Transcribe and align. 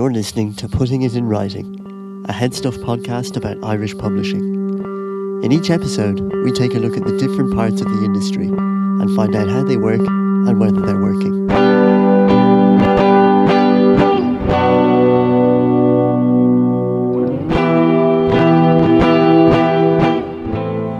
You're 0.00 0.10
listening 0.10 0.54
to 0.54 0.66
Putting 0.66 1.02
It 1.02 1.14
in 1.14 1.26
Writing, 1.26 2.24
a 2.26 2.32
Headstuff 2.32 2.78
podcast 2.78 3.36
about 3.36 3.62
Irish 3.62 3.94
publishing. 3.98 4.40
In 5.44 5.52
each 5.52 5.68
episode, 5.68 6.20
we 6.42 6.52
take 6.52 6.72
a 6.72 6.78
look 6.78 6.96
at 6.96 7.04
the 7.04 7.18
different 7.18 7.54
parts 7.54 7.82
of 7.82 7.86
the 7.86 8.02
industry 8.06 8.46
and 8.46 9.14
find 9.14 9.36
out 9.36 9.50
how 9.50 9.62
they 9.62 9.76
work 9.76 10.00
and 10.00 10.58
whether 10.58 10.80
they're 10.80 11.02
working. 11.02 11.50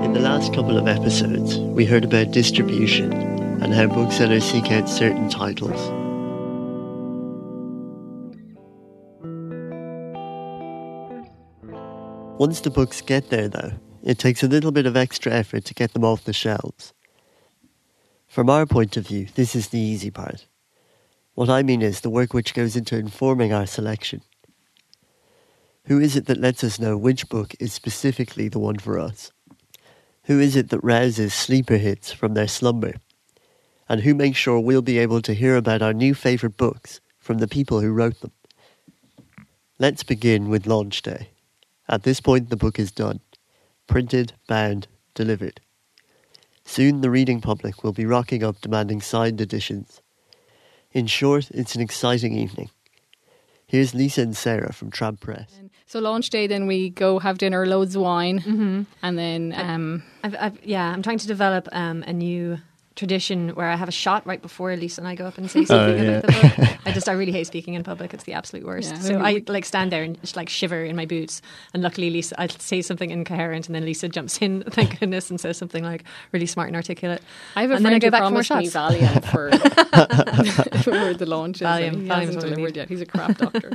In 0.05 0.13
the 0.13 0.21
last 0.21 0.53
couple 0.53 0.77
of 0.77 0.87
episodes, 0.87 1.57
we 1.57 1.87
heard 1.87 2.05
about 2.05 2.33
distribution 2.33 3.15
and 3.63 3.73
how 3.73 3.87
booksellers 3.87 4.45
seek 4.45 4.71
out 4.71 4.91
certain 4.91 5.31
titles. 5.31 6.00
Once 12.41 12.61
the 12.61 12.71
books 12.71 13.03
get 13.03 13.29
there, 13.29 13.49
though, 13.49 13.73
it 14.03 14.19
takes 14.19 14.43
a 14.43 14.49
little 14.49 14.73
bit 14.73 14.87
of 14.87 14.97
extra 14.97 15.31
effort 15.31 15.63
to 15.63 15.75
get 15.75 15.93
them 15.93 16.03
off 16.03 16.25
the 16.25 16.33
shelves. 16.33 16.95
From 18.27 18.49
our 18.49 18.65
point 18.65 18.97
of 18.97 19.07
view, 19.07 19.27
this 19.35 19.55
is 19.55 19.69
the 19.69 19.79
easy 19.79 20.11
part. 20.11 20.47
What 21.35 21.51
I 21.51 21.63
mean 21.63 21.83
is 21.83 22.01
the 22.01 22.09
work 22.09 22.33
which 22.33 22.55
goes 22.55 22.77
into 22.77 22.97
informing 22.97 23.53
our 23.53 23.67
selection. 23.67 24.23
Who 25.85 26.01
is 26.01 26.17
it 26.17 26.25
that 26.29 26.41
lets 26.41 26.65
us 26.65 26.81
know 26.81 26.97
which 26.97 27.29
book 27.29 27.55
is 27.61 27.75
specifically 27.75 28.49
the 28.49 28.59
one 28.59 28.79
for 28.79 28.99
us? 28.99 29.33
Who 30.25 30.41
is 30.41 30.57
it 30.57 30.71
that 30.71 30.83
rouses 30.83 31.35
sleeper 31.35 31.77
hits 31.77 32.11
from 32.11 32.33
their 32.33 32.49
slumber? 32.49 32.95
And 33.87 34.01
who 34.01 34.15
makes 34.15 34.39
sure 34.39 34.59
we'll 34.59 34.81
be 34.81 34.97
able 34.97 35.21
to 35.21 35.35
hear 35.35 35.57
about 35.57 35.83
our 35.83 35.93
new 35.93 36.15
favourite 36.15 36.57
books 36.57 37.03
from 37.19 37.37
the 37.37 37.47
people 37.47 37.83
who 37.83 37.93
wrote 37.93 38.19
them? 38.23 38.33
Let's 39.79 40.03
begin 40.03 40.49
with 40.49 40.67
launch 40.67 41.03
day. 41.03 41.29
At 41.91 42.05
this 42.05 42.21
point, 42.21 42.51
the 42.51 42.57
book 42.57 42.79
is 42.79 42.93
done. 42.93 43.19
Printed, 43.89 44.35
bound, 44.47 44.87
delivered. 45.15 45.61
Soon 46.65 47.01
the 47.01 47.11
reading 47.11 47.41
public 47.41 47.83
will 47.83 47.93
be 47.93 48.07
rocking 48.07 48.45
up 48.45 48.61
demanding 48.61 49.01
signed 49.01 49.41
editions. 49.41 50.01
In 50.93 51.09
short, 51.09 51.51
it's 51.51 51.75
an 51.75 51.81
exciting 51.81 52.33
evening. 52.33 52.71
Here's 53.67 53.93
Lisa 53.93 54.23
and 54.23 54.37
Sarah 54.37 54.73
from 54.73 54.93
Tramp 54.93 55.21
Press. 55.21 55.61
So 55.87 55.99
launch 55.99 56.31
day, 56.31 56.47
then 56.47 56.69
we 56.69 56.91
go 56.91 57.19
have 57.19 57.39
dinner, 57.39 57.67
loads 57.67 57.97
of 57.97 58.03
wine, 58.03 58.87
and 59.03 59.19
then 59.19 59.53
um, 59.57 60.05
I've, 60.23 60.37
I've, 60.39 60.65
yeah, 60.65 60.93
I'm 60.93 61.03
trying 61.03 61.19
to 61.19 61.27
develop 61.27 61.69
um, 61.73 62.05
a 62.05 62.13
new 62.13 62.59
tradition 63.01 63.49
where 63.51 63.71
I 63.71 63.77
have 63.77 63.89
a 63.89 63.93
shot 63.93 64.27
right 64.27 64.43
before 64.43 64.77
Lisa 64.77 65.01
and 65.01 65.09
I 65.09 65.15
go 65.15 65.25
up 65.25 65.39
and 65.39 65.51
say 65.51 65.61
oh, 65.63 65.65
something 65.65 66.05
yeah. 66.05 66.19
about 66.19 66.27
the 66.27 66.67
book. 66.67 66.79
I 66.87 66.93
just 66.93 67.09
I 67.09 67.13
really 67.13 67.33
hate 67.33 67.47
speaking 67.47 67.73
in 67.73 67.83
public. 67.83 68.13
It's 68.13 68.25
the 68.25 68.35
absolute 68.35 68.67
worst. 68.67 68.93
Yeah, 68.93 69.01
so 69.01 69.19
I 69.21 69.43
like 69.49 69.65
stand 69.65 69.91
there 69.91 70.03
and 70.03 70.21
just 70.21 70.37
like 70.37 70.51
shiver 70.51 70.85
in 70.85 70.97
my 70.97 71.07
boots. 71.07 71.41
And 71.73 71.83
luckily 71.83 72.11
Lisa 72.11 72.39
I'll 72.39 72.51
say 72.51 72.83
something 72.83 73.11
incoherent 73.11 73.69
and 73.69 73.75
then 73.75 73.87
Lisa 73.87 74.07
jumps 74.09 74.43
in, 74.43 74.63
thank 74.69 75.01
goodness, 75.01 75.31
and 75.31 75.41
says 75.41 75.57
something 75.57 75.83
like 75.83 76.05
really 76.33 76.45
smart 76.45 76.69
and 76.69 76.77
articulate. 76.77 77.23
I 77.57 77.63
have 77.63 77.71
a 77.71 77.77
and 77.77 77.87
then 77.87 77.95
I 77.95 77.99
go 77.99 78.09
who 78.09 78.11
back 78.11 78.25
for 78.25 78.31
more 78.31 78.43
promised 78.43 78.51
me 78.55 78.69
shots. 78.69 78.95
Valium 78.95 79.25
for, 79.33 80.83
for 80.83 81.15
the 81.15 81.27
launches. 81.27 81.63
Valium. 81.63 81.89
and 81.89 82.03
he 82.03 82.09
Valium's 82.09 82.11
hasn't 82.11 82.37
what 82.37 82.45
we 82.45 82.51
delivered 82.51 82.77
yet. 82.77 82.89
He's 82.91 83.01
a 83.01 83.07
crap 83.07 83.39
doctor. 83.39 83.71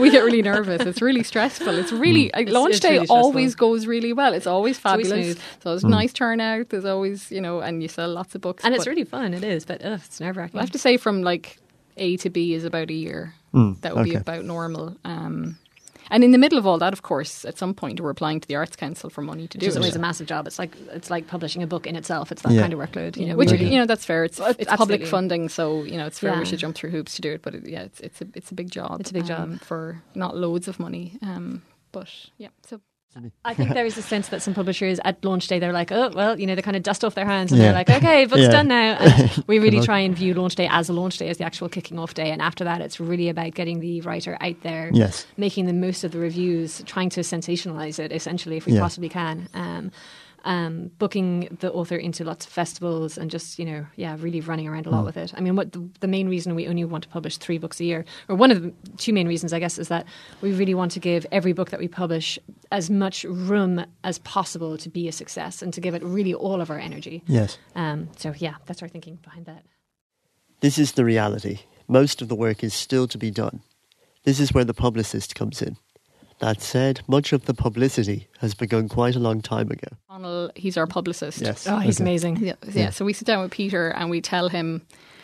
we 0.00 0.10
get 0.10 0.24
really 0.24 0.40
nervous. 0.40 0.86
It's 0.86 1.02
really 1.02 1.22
stressful. 1.22 1.76
It's 1.76 1.92
really 1.92 2.30
mm. 2.30 2.36
like, 2.36 2.48
launch 2.48 2.76
it's 2.76 2.80
day 2.80 2.94
really 2.94 3.08
always 3.08 3.54
goes 3.54 3.86
really 3.86 4.14
well. 4.14 4.32
It's 4.32 4.46
always 4.46 4.70
always 4.70 4.78
fabulous. 4.78 5.36
smooth. 5.36 5.38
so 5.62 5.70
there's 5.70 5.84
mm. 5.84 5.90
nice 5.90 6.12
turnout. 6.12 6.68
There's 6.68 6.84
always 6.84 7.30
you 7.30 7.40
know, 7.40 7.49
and 7.58 7.82
you 7.82 7.88
sell 7.88 8.08
lots 8.08 8.36
of 8.36 8.40
books. 8.40 8.64
And 8.64 8.72
it's 8.76 8.86
really 8.86 9.02
fun, 9.04 9.34
it 9.34 9.42
is, 9.42 9.64
but 9.64 9.84
ugh, 9.84 10.00
it's 10.04 10.20
nerve 10.20 10.36
wracking. 10.36 10.60
I 10.60 10.62
have 10.62 10.70
to 10.70 10.78
say, 10.78 10.96
from 10.96 11.22
like 11.22 11.58
A 11.96 12.16
to 12.18 12.30
B 12.30 12.54
is 12.54 12.64
about 12.64 12.88
a 12.90 12.94
year. 12.94 13.34
Mm, 13.52 13.80
that 13.80 13.96
would 13.96 14.04
be 14.04 14.14
about 14.14 14.44
normal. 14.44 14.96
Um, 15.04 15.58
and 16.12 16.24
in 16.24 16.30
the 16.32 16.38
middle 16.38 16.58
of 16.58 16.66
all 16.66 16.78
that, 16.78 16.92
of 16.92 17.02
course, 17.02 17.44
at 17.44 17.56
some 17.58 17.72
point 17.74 18.00
we're 18.00 18.10
applying 18.10 18.40
to 18.40 18.48
the 18.48 18.56
Arts 18.56 18.74
Council 18.76 19.10
for 19.10 19.22
money 19.22 19.46
to 19.48 19.58
Which 19.58 19.62
do 19.62 19.66
is 19.68 19.76
it. 19.76 19.78
always 19.78 19.94
a 19.96 20.00
massive 20.00 20.26
job. 20.26 20.46
It's 20.46 20.58
like 20.58 20.74
it's 20.92 21.08
like 21.10 21.26
publishing 21.28 21.62
a 21.62 21.66
book 21.68 21.86
in 21.86 21.94
itself. 21.94 22.32
It's 22.32 22.42
that 22.42 22.52
Yeah. 22.52 22.62
kind 22.62 22.72
of 22.72 22.80
workload. 22.80 23.16
You 23.16 23.26
know, 23.26 23.36
Which 23.36 23.52
we 23.52 23.58
really- 23.58 23.72
you 23.74 23.78
know 23.78 23.86
that's 23.86 24.04
fair. 24.04 24.24
It's, 24.24 24.40
it's 24.58 24.70
public 24.74 25.06
funding, 25.06 25.48
so 25.48 25.84
you 25.84 25.96
know 25.98 26.06
it's 26.06 26.18
fair. 26.18 26.32
Yeah. 26.32 26.40
We 26.40 26.46
should 26.46 26.58
jump 26.58 26.74
through 26.74 26.90
hoops 26.90 27.14
to 27.16 27.22
do 27.22 27.32
it. 27.34 27.42
But 27.42 27.54
it, 27.54 27.68
yeah, 27.68 27.82
it's 27.82 28.00
it's 28.00 28.20
a 28.22 28.26
it's 28.34 28.50
a 28.50 28.54
big 28.54 28.70
job. 28.72 29.00
It's 29.00 29.10
a 29.10 29.14
big 29.14 29.26
job. 29.26 29.40
um, 29.40 29.58
for 29.58 30.02
not 30.16 30.36
loads 30.36 30.66
of 30.66 30.80
money. 30.80 31.16
Um, 31.22 31.62
but 31.92 32.08
yeah, 32.38 32.48
so 32.66 32.80
I 33.44 33.54
think 33.54 33.74
there 33.74 33.84
is 33.86 33.98
a 33.98 34.02
sense 34.02 34.28
that 34.28 34.40
some 34.42 34.54
publishers 34.54 35.00
at 35.04 35.24
launch 35.24 35.48
day 35.48 35.58
they're 35.58 35.72
like, 35.72 35.90
oh 35.90 36.10
well, 36.14 36.38
you 36.38 36.46
know, 36.46 36.54
they 36.54 36.62
kind 36.62 36.76
of 36.76 36.82
dust 36.82 37.04
off 37.04 37.14
their 37.14 37.24
hands 37.26 37.50
and 37.50 37.60
Yeah. 37.60 37.66
they're 37.72 37.74
like, 37.74 37.90
okay, 37.90 38.24
book's 38.26 38.42
Yeah. 38.42 38.48
done 38.50 38.68
now. 38.68 38.96
And 38.98 39.44
we 39.48 39.58
really 39.58 39.80
try 39.84 39.98
and 39.98 40.16
view 40.16 40.32
launch 40.34 40.54
day 40.54 40.68
as 40.70 40.88
a 40.88 40.92
launch 40.92 41.18
day, 41.18 41.28
as 41.28 41.38
the 41.38 41.44
actual 41.44 41.68
kicking 41.68 41.98
off 41.98 42.14
day, 42.14 42.30
and 42.30 42.40
after 42.40 42.64
that, 42.64 42.80
it's 42.80 43.00
really 43.00 43.28
about 43.28 43.54
getting 43.54 43.80
the 43.80 44.00
writer 44.02 44.36
out 44.40 44.60
there, 44.62 44.90
Yes. 44.92 45.26
making 45.36 45.66
the 45.66 45.72
most 45.72 46.04
of 46.04 46.12
the 46.12 46.18
reviews, 46.18 46.82
trying 46.86 47.10
to 47.10 47.20
sensationalize 47.20 47.98
it 47.98 48.12
essentially 48.12 48.56
if 48.56 48.66
we 48.66 48.74
Yeah. 48.74 48.80
possibly 48.80 49.08
can. 49.08 49.48
Um, 49.54 49.90
um, 50.44 50.90
booking 50.98 51.56
the 51.60 51.72
author 51.72 51.96
into 51.96 52.24
lots 52.24 52.46
of 52.46 52.52
festivals 52.52 53.18
and 53.18 53.30
just 53.30 53.58
you 53.58 53.64
know 53.64 53.86
yeah 53.96 54.16
really 54.18 54.40
running 54.40 54.68
around 54.68 54.86
a 54.86 54.90
lot 54.90 55.04
with 55.04 55.16
it. 55.16 55.32
I 55.36 55.40
mean, 55.40 55.56
what 55.56 55.72
the, 55.72 55.88
the 56.00 56.08
main 56.08 56.28
reason 56.28 56.54
we 56.54 56.68
only 56.68 56.84
want 56.84 57.04
to 57.04 57.08
publish 57.10 57.36
three 57.36 57.58
books 57.58 57.80
a 57.80 57.84
year, 57.84 58.04
or 58.28 58.36
one 58.36 58.50
of 58.50 58.62
the 58.62 58.72
two 58.96 59.12
main 59.12 59.28
reasons 59.28 59.52
I 59.52 59.58
guess, 59.58 59.78
is 59.78 59.88
that 59.88 60.06
we 60.40 60.52
really 60.52 60.74
want 60.74 60.92
to 60.92 61.00
give 61.00 61.26
every 61.32 61.52
book 61.52 61.70
that 61.70 61.80
we 61.80 61.88
publish 61.88 62.38
as 62.72 62.90
much 62.90 63.24
room 63.24 63.84
as 64.04 64.18
possible 64.20 64.78
to 64.78 64.88
be 64.88 65.08
a 65.08 65.12
success 65.12 65.62
and 65.62 65.72
to 65.74 65.80
give 65.80 65.94
it 65.94 66.02
really 66.02 66.34
all 66.34 66.60
of 66.60 66.70
our 66.70 66.78
energy. 66.78 67.22
Yes. 67.26 67.58
Um, 67.74 68.08
so 68.16 68.34
yeah, 68.36 68.56
that's 68.66 68.82
our 68.82 68.88
thinking 68.88 69.16
behind 69.22 69.46
that. 69.46 69.64
This 70.60 70.78
is 70.78 70.92
the 70.92 71.04
reality. 71.04 71.60
Most 71.88 72.22
of 72.22 72.28
the 72.28 72.34
work 72.34 72.62
is 72.62 72.74
still 72.74 73.08
to 73.08 73.18
be 73.18 73.30
done. 73.30 73.62
This 74.24 74.38
is 74.38 74.52
where 74.52 74.64
the 74.64 74.74
publicist 74.74 75.34
comes 75.34 75.62
in. 75.62 75.76
That 76.40 76.62
said, 76.62 77.02
much 77.06 77.32
of 77.34 77.44
the 77.44 77.52
publicity 77.54 78.26
has 78.40 78.54
begun 78.54 78.88
quite 78.88 79.14
a 79.14 79.18
long 79.18 79.42
time 79.42 79.70
ago. 79.70 79.88
Connell, 80.08 80.50
he's 80.56 80.76
our 80.78 80.86
publicist. 80.86 81.40
Yes. 81.42 81.66
Oh, 81.68 81.76
he's 81.78 82.00
Okay. 82.00 82.04
amazing. 82.04 82.36
Yeah, 82.38 82.54
yeah. 82.72 82.90
So 82.90 83.04
we 83.04 83.12
sit 83.12 83.26
down 83.26 83.42
with 83.42 83.50
Peter 83.50 83.90
and 83.90 84.08
we 84.10 84.20
tell 84.22 84.48
him. 84.48 84.80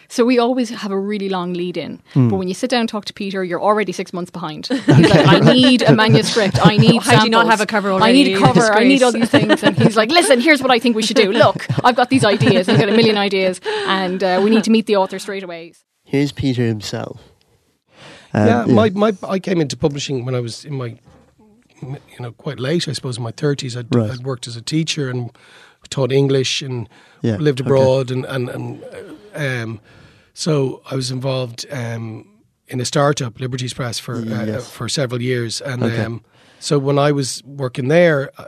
So 0.08 0.24
we 0.24 0.38
always 0.38 0.70
have 0.70 0.92
a 0.92 0.98
really 0.98 1.28
long 1.28 1.52
lead 1.54 1.76
in, 1.76 2.00
but 2.14 2.36
when 2.36 2.46
you 2.46 2.54
sit 2.54 2.70
down 2.70 2.80
and 2.80 2.88
talk 2.88 3.06
to 3.06 3.12
Peter, 3.12 3.42
you're 3.42 3.60
already 3.60 3.90
six 3.90 4.12
months 4.12 4.30
behind. 4.30 4.66
He's 4.70 4.86
like, 4.86 5.26
"I 5.26 5.40
need 5.52 5.82
a 5.82 5.92
manuscript. 5.96 6.64
I 6.64 6.76
need. 6.76 7.02
How 7.02 7.18
do 7.18 7.24
you 7.24 7.30
not 7.30 7.46
have 7.46 7.60
a 7.60 7.66
cover 7.66 7.90
already? 7.90 8.10
I 8.10 8.12
need 8.12 8.28
a 8.28 8.36
already? 8.36 8.60
cover. 8.60 8.72
I 8.72 8.84
need 8.84 9.02
all 9.02 9.10
these 9.10 9.30
things." 9.30 9.64
And 9.64 9.76
he's 9.76 9.96
like, 9.96 10.10
"Listen, 10.12 10.40
here's 10.40 10.62
what 10.62 10.70
I 10.70 10.78
think 10.78 10.94
we 10.94 11.02
should 11.02 11.16
do. 11.16 11.32
Look, 11.44 11.66
I've 11.82 11.96
got 11.96 12.08
these 12.10 12.24
ideas. 12.24 12.68
I've 12.68 12.78
got 12.78 12.88
a 12.88 12.92
million 12.96 13.16
ideas, 13.16 13.60
and 13.88 14.22
uh, 14.22 14.40
we 14.44 14.50
need 14.50 14.62
to 14.64 14.70
meet 14.70 14.86
the 14.86 14.94
author 14.96 15.18
straight 15.18 15.42
away." 15.42 15.72
Here's 16.04 16.30
Peter 16.30 16.62
himself. 16.64 17.20
Um, 18.36 18.46
yeah, 18.48 18.64
my, 18.66 18.90
my 18.90 19.12
I 19.36 19.38
came 19.38 19.60
into 19.60 19.76
publishing 19.76 20.24
when 20.26 20.34
I 20.34 20.40
was 20.40 20.64
in 20.64 20.74
my 20.74 20.98
you 21.82 22.20
know 22.20 22.32
quite 22.32 22.58
late, 22.60 22.88
I 22.88 22.92
suppose, 22.92 23.16
in 23.18 23.22
my 23.24 23.32
thirties. 23.32 23.76
I'd, 23.76 23.94
Right. 23.94 24.10
I'd 24.10 24.24
worked 24.24 24.46
as 24.48 24.56
a 24.56 24.62
teacher 24.62 25.10
and 25.10 25.30
taught 25.90 26.12
English 26.12 26.62
and 26.62 26.88
Yeah, 27.22 27.36
lived 27.40 27.60
okay. 27.60 27.68
abroad 27.68 28.10
and 28.10 28.24
and, 28.26 28.48
and 28.50 28.82
uh, 29.34 29.62
um, 29.62 29.80
so 30.34 30.82
I 30.90 30.94
was 30.96 31.10
involved 31.10 31.64
um, 31.70 32.26
in 32.68 32.80
a 32.80 32.84
startup, 32.84 33.40
Liberties 33.40 33.74
Press, 33.74 33.98
for 33.98 34.16
uh, 34.16 34.46
Yes. 34.46 34.70
for 34.70 34.88
several 34.88 35.22
years, 35.22 35.60
and 35.62 35.82
Okay. 35.82 36.04
um, 36.04 36.20
so 36.58 36.78
when 36.78 36.98
I 36.98 37.12
was 37.12 37.42
working 37.44 37.88
there. 37.88 38.30
uh, 38.38 38.44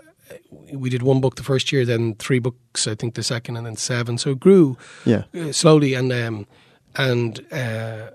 We 0.74 0.90
did 0.90 1.02
one 1.02 1.20
book 1.20 1.34
the 1.36 1.42
first 1.42 1.72
year, 1.72 1.84
then 1.86 2.14
three 2.18 2.40
books, 2.40 2.86
I 2.86 2.94
think 2.94 3.14
the 3.14 3.22
second, 3.22 3.56
and 3.56 3.66
then 3.66 3.76
seven. 3.76 4.18
So 4.18 4.30
it 4.30 4.38
grew 4.40 4.76
Yeah. 5.04 5.22
uh, 5.34 5.52
slowly 5.52 5.94
and 5.96 6.12
um, 6.12 6.46
and 6.94 7.40
uh, 7.52 8.10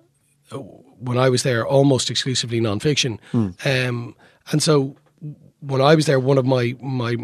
when 0.99 1.17
I 1.17 1.29
was 1.29 1.43
there, 1.43 1.65
almost 1.67 2.09
exclusively 2.09 2.59
nonfiction. 2.61 3.19
Hmm. 3.31 3.49
Um, 3.65 4.15
and 4.51 4.61
so 4.63 4.95
when 5.59 5.81
I 5.81 5.95
was 5.95 6.05
there, 6.05 6.19
one 6.19 6.37
of 6.37 6.45
my 6.45 6.75
my 6.81 7.15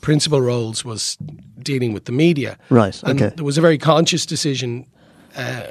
principal 0.00 0.40
roles 0.40 0.84
was 0.84 1.16
dealing 1.62 1.92
with 1.92 2.04
the 2.06 2.12
media. 2.12 2.56
Right, 2.70 3.02
And 3.02 3.20
okay. 3.20 3.34
there 3.36 3.44
was 3.44 3.58
a 3.58 3.60
very 3.60 3.76
conscious 3.78 4.24
decision 4.26 4.86
uh, 5.36 5.64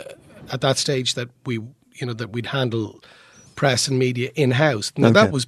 at 0.51 0.61
that 0.61 0.77
stage 0.77 1.15
that 1.15 1.29
we, 1.47 1.55
you 1.55 2.05
know, 2.05 2.13
that 2.13 2.31
we'd 2.31 2.45
handle 2.45 3.01
press 3.55 3.87
and 3.87 3.97
media 3.97 4.29
in 4.35 4.51
house. 4.51 4.91
Now 4.97 5.07
Okay. 5.07 5.13
that 5.21 5.31
was 5.31 5.47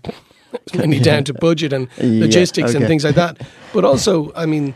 mainly 0.73 0.99
down 0.99 1.23
to 1.25 1.33
budget 1.47 1.73
and 1.73 1.87
Yeah, 1.97 2.21
logistics 2.21 2.69
okay. 2.71 2.77
and 2.77 2.87
things 2.87 3.03
like 3.03 3.15
that. 3.15 3.37
But 3.71 3.85
also, 3.85 4.31
I 4.35 4.47
mean, 4.47 4.73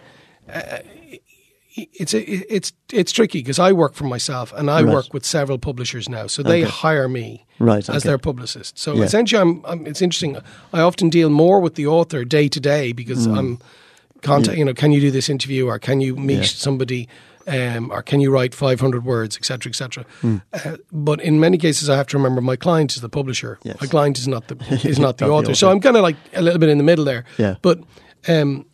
it's 1.75 2.13
it's 2.13 2.71
it's 2.93 3.11
tricky 3.11 3.39
because 3.39 3.59
I 3.59 3.73
work 3.73 3.93
for 3.95 4.05
myself 4.05 4.53
and 4.53 4.69
I 4.69 4.81
Right. 4.81 4.93
work 4.93 5.13
with 5.13 5.25
several 5.25 5.57
publishers 5.57 6.07
now, 6.07 6.27
so 6.27 6.41
they 6.43 6.61
Okay. 6.63 6.71
hire 6.71 7.07
me 7.09 7.45
Right, 7.59 7.79
as 7.89 7.89
okay. 7.89 8.09
their 8.09 8.17
publicist. 8.17 8.77
So 8.79 8.93
Yeah. 8.95 9.03
essentially, 9.03 9.41
I'm, 9.41 9.61
I'm. 9.65 9.85
It's 9.87 10.01
interesting. 10.01 10.37
I 10.73 10.79
often 10.81 11.09
deal 11.09 11.29
more 11.29 11.59
with 11.59 11.75
the 11.75 11.87
author 11.87 12.23
day 12.25 12.47
to 12.49 12.59
day 12.59 12.93
because 12.93 13.25
I'm 13.27 13.59
contact. 14.21 14.51
Mm. 14.51 14.51
Yeah. 14.53 14.59
You 14.59 14.65
know, 14.65 14.73
can 14.73 14.91
you 14.93 15.01
do 15.01 15.11
this 15.11 15.29
interview 15.29 15.67
or 15.67 15.79
can 15.79 16.01
you 16.01 16.15
meet 16.15 16.37
Yeah. 16.37 16.43
somebody? 16.43 17.07
Um, 17.47 17.91
or 17.91 18.01
can 18.01 18.21
you 18.21 18.31
write 18.31 18.55
500 18.55 19.05
words, 19.05 19.37
etc., 19.37 19.69
etc. 19.69 20.03
Hmm. 20.21 20.37
Uh, 20.51 20.77
but 20.91 21.21
in 21.21 21.39
many 21.39 21.59
cases, 21.59 21.89
I 21.89 21.95
have 21.95 22.07
to 22.07 22.17
remember 22.17 22.41
my 22.41 22.55
client 22.55 22.95
is 22.95 23.01
the 23.01 23.09
publisher. 23.09 23.59
Yes. 23.63 23.77
My 23.79 23.85
client 23.87 24.17
is 24.17 24.27
not 24.27 24.47
the 24.47 24.55
is 24.89 24.97
not 24.97 25.17
the 25.17 25.27
Not 25.27 25.43
the 25.43 25.49
author. 25.49 25.53
So. 25.55 25.69
I'm 25.69 25.79
kind 25.79 25.95
of 25.95 26.01
like 26.01 26.15
a 26.33 26.41
little 26.41 26.57
bit 26.59 26.69
in 26.69 26.77
the 26.79 26.83
middle 26.83 27.05
there. 27.05 27.23
Yeah. 27.37 27.55
But 27.61 27.81
um, 28.27 28.65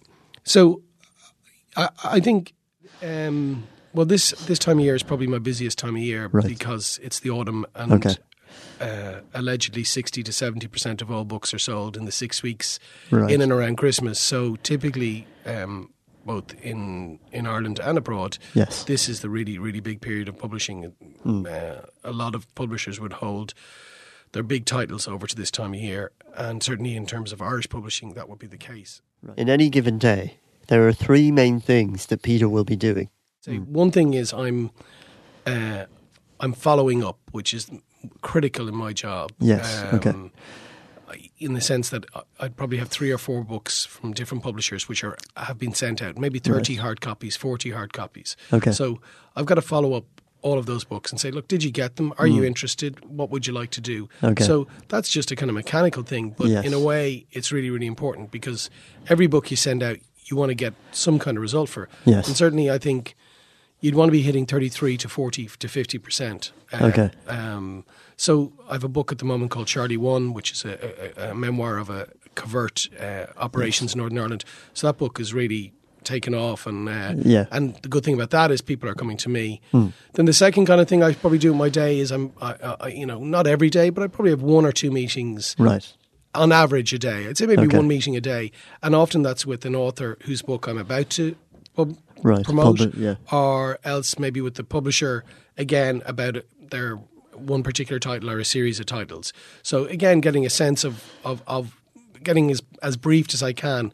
so 0.45 0.81
I, 1.75 1.89
I 2.17 2.19
think 2.21 2.53
um, 3.01 3.67
well 3.93 4.05
this 4.05 4.31
this 4.47 4.59
time 4.59 4.79
of 4.79 4.85
year 4.85 4.95
is 4.95 5.03
probably 5.03 5.27
my 5.27 5.39
busiest 5.39 5.77
time 5.77 5.95
of 5.95 6.01
year 6.01 6.27
Right. 6.31 6.45
because 6.47 6.99
it's 7.03 7.19
the 7.19 7.29
autumn 7.29 7.65
and 7.75 7.93
Okay. 7.93 8.15
uh, 8.79 9.21
allegedly 9.33 9.83
60 9.83 10.23
to 10.23 10.31
70% 10.31 11.01
of 11.01 11.11
all 11.11 11.25
books 11.25 11.53
are 11.53 11.59
sold 11.59 11.97
in 11.97 12.05
the 12.05 12.11
six 12.11 12.41
weeks 12.43 12.79
Right. 13.09 13.31
in 13.31 13.41
and 13.41 13.51
around 13.51 13.77
Christmas. 13.77 14.19
So 14.19 14.55
typically, 14.57 15.27
um, 15.45 15.89
both 16.25 16.53
in, 16.61 17.19
in 17.31 17.47
Ireland 17.47 17.79
and 17.79 17.97
abroad, 17.97 18.37
Yes. 18.53 18.83
this 18.83 19.09
is 19.09 19.21
the 19.21 19.29
really, 19.29 19.57
really 19.57 19.79
big 19.79 20.01
period 20.01 20.27
of 20.29 20.37
publishing. 20.37 20.93
Uh, 21.25 21.81
a 22.03 22.11
lot 22.11 22.35
of 22.35 22.53
publishers 22.55 22.99
would 22.99 23.13
hold 23.13 23.53
their 24.33 24.43
big 24.43 24.65
titles 24.65 25.07
over 25.07 25.25
to 25.27 25.35
this 25.35 25.49
time 25.51 25.73
of 25.73 25.79
year, 25.79 26.11
and 26.35 26.61
certainly 26.63 26.95
in 26.95 27.05
terms 27.05 27.31
of 27.33 27.41
Irish 27.41 27.67
publishing, 27.69 28.13
that 28.13 28.29
would 28.29 28.39
be 28.39 28.47
the 28.47 28.57
case. 28.57 29.01
In 29.35 29.49
any 29.49 29.69
given 29.69 29.97
day, 29.97 30.37
there 30.71 30.87
are 30.87 30.93
three 30.93 31.31
main 31.31 31.59
things 31.59 32.05
that 32.07 32.21
Peter 32.21 32.47
will 32.47 32.63
be 32.63 32.77
doing. 32.77 33.09
Say 33.41 33.57
one 33.57 33.91
thing 33.91 34.13
is 34.13 34.33
I'm 34.33 34.71
uh, 35.45 35.83
I'm 36.39 36.53
following 36.53 37.03
up, 37.03 37.17
which 37.31 37.53
is 37.53 37.69
critical 38.21 38.67
in 38.69 38.75
my 38.75 38.93
job. 38.93 39.31
Um, 39.41 39.47
Yes, 39.47 39.83
okay. 39.93 40.13
In 41.39 41.53
the 41.55 41.61
sense 41.61 41.89
that 41.89 42.05
I'd 42.39 42.55
probably 42.55 42.77
have 42.77 42.87
three 42.87 43.11
or 43.11 43.17
four 43.17 43.43
books 43.43 43.83
from 43.85 44.13
different 44.13 44.43
publishers 44.43 44.87
which 44.87 45.03
are 45.03 45.17
have 45.35 45.57
been 45.57 45.73
sent 45.73 46.01
out, 46.01 46.17
maybe 46.17 46.39
thirty 46.39 46.75
hard 46.75 47.01
copies, 47.01 47.35
forty 47.35 47.71
hard 47.71 47.91
copies. 47.91 48.37
Okay. 48.53 48.71
So 48.71 49.01
I've 49.35 49.45
got 49.45 49.55
to 49.55 49.61
follow 49.61 49.93
up 49.93 50.05
all 50.43 50.57
of 50.57 50.65
those 50.67 50.85
books 50.85 51.11
and 51.11 51.19
say, 51.19 51.29
look, 51.31 51.47
did 51.49 51.63
you 51.63 51.71
get 51.71 51.97
them? 51.97 52.13
Are 52.17 52.25
you 52.27 52.43
interested? 52.43 53.03
What 53.05 53.29
would 53.29 53.45
you 53.45 53.53
like 53.53 53.69
to 53.71 53.81
do? 53.81 54.07
Okay. 54.23 54.43
So 54.43 54.67
that's 54.87 55.09
just 55.09 55.31
a 55.31 55.35
kind 55.35 55.49
of 55.51 55.55
mechanical 55.55 56.01
thing, 56.03 56.33
but 56.37 56.47
Yes. 56.47 56.65
in 56.65 56.73
a 56.73 56.79
way, 56.79 57.25
it's 57.31 57.51
really, 57.51 57.69
really 57.69 57.85
important 57.85 58.31
because 58.31 58.69
every 59.07 59.27
book 59.27 59.51
you 59.51 59.57
send 59.57 59.83
out, 59.83 59.97
you 60.31 60.37
want 60.37 60.49
to 60.49 60.55
get 60.55 60.73
some 60.91 61.19
kind 61.19 61.37
of 61.37 61.41
result 61.41 61.69
for. 61.69 61.89
Yes. 62.05 62.27
And 62.27 62.35
certainly, 62.37 62.71
I 62.71 62.77
think 62.77 63.15
you'd 63.81 63.95
want 63.95 64.07
to 64.07 64.11
be 64.11 64.21
hitting 64.21 64.45
33 64.45 64.97
to 64.97 65.09
40 65.09 65.47
to 65.59 65.67
50%. 65.67 66.51
Uh, 66.73 66.85
Okay. 66.85 67.11
Um, 67.27 67.83
so 68.15 68.53
I 68.69 68.73
have 68.73 68.83
a 68.83 68.89
book 68.89 69.11
at 69.11 69.17
the 69.17 69.25
moment 69.25 69.51
called 69.51 69.67
Charlie 69.67 69.97
One, 69.97 70.33
which 70.33 70.51
is 70.51 70.63
a, 70.65 71.13
a, 71.17 71.31
a 71.31 71.35
memoir 71.35 71.77
of 71.77 71.89
a 71.89 72.07
covert 72.35 72.87
uh, 72.99 73.25
operations 73.37 73.93
in 73.93 73.99
Northern 73.99 74.19
Ireland. 74.19 74.45
So 74.73 74.87
that 74.87 74.97
book 74.97 75.19
is 75.19 75.33
really 75.33 75.73
taken 76.03 76.33
off 76.33 76.65
and 76.67 76.87
uh, 76.89 77.13
Yeah. 77.17 77.45
And 77.51 77.75
the 77.81 77.89
good 77.89 78.03
thing 78.03 78.13
about 78.15 78.29
that 78.31 78.49
is 78.51 78.61
people 78.61 78.89
are 78.89 78.95
coming 78.95 79.17
to 79.17 79.29
me 79.29 79.61
then 80.13 80.25
the 80.25 80.33
second 80.33 80.65
kind 80.65 80.81
of 80.81 80.87
thing 80.87 81.03
i 81.03 81.13
probably 81.13 81.37
do 81.37 81.51
in 81.51 81.57
my 81.59 81.69
day 81.69 81.99
is 81.99 82.09
i'm 82.11 82.31
I, 82.41 82.75
I, 82.81 82.87
you 82.87 83.05
know 83.05 83.19
not 83.23 83.45
every 83.45 83.69
day 83.69 83.91
but 83.91 84.01
i 84.03 84.07
probably 84.07 84.31
have 84.31 84.41
one 84.41 84.65
or 84.65 84.71
two 84.71 84.89
meetings 84.89 85.55
Right. 85.59 85.93
On 86.33 86.51
average 86.51 86.93
a 86.93 86.99
day. 86.99 87.27
I'd 87.27 87.37
say 87.37 87.45
maybe 87.45 87.63
Okay. 87.63 87.77
one 87.77 87.87
meeting 87.87 88.15
a 88.15 88.21
day, 88.21 88.51
and 88.81 88.95
often 88.95 89.21
that's 89.21 89.45
with 89.45 89.65
an 89.65 89.75
author 89.75 90.17
whose 90.23 90.41
book 90.41 90.67
I'm 90.67 90.77
about 90.77 91.09
to 91.11 91.35
pub- 91.75 91.97
Right, 92.23 92.45
promote, 92.45 92.93
yeah. 92.95 93.15
or 93.31 93.79
else 93.83 94.19
maybe 94.19 94.41
with 94.41 94.53
the 94.55 94.63
publisher 94.63 95.23
again 95.57 96.03
about 96.05 96.37
their 96.69 96.99
one 97.33 97.63
particular 97.63 97.99
title 97.99 98.29
or 98.29 98.37
a 98.39 98.45
series 98.45 98.79
of 98.79 98.85
titles. 98.85 99.33
So 99.63 99.85
again, 99.85 100.19
getting 100.21 100.45
a 100.45 100.49
sense 100.49 100.83
of 100.83 101.03
of, 101.25 101.41
of 101.47 101.75
getting 102.23 102.51
as 102.51 102.61
as 102.83 102.95
briefed 102.97 103.33
as 103.33 103.41
I 103.41 103.53
can. 103.53 103.91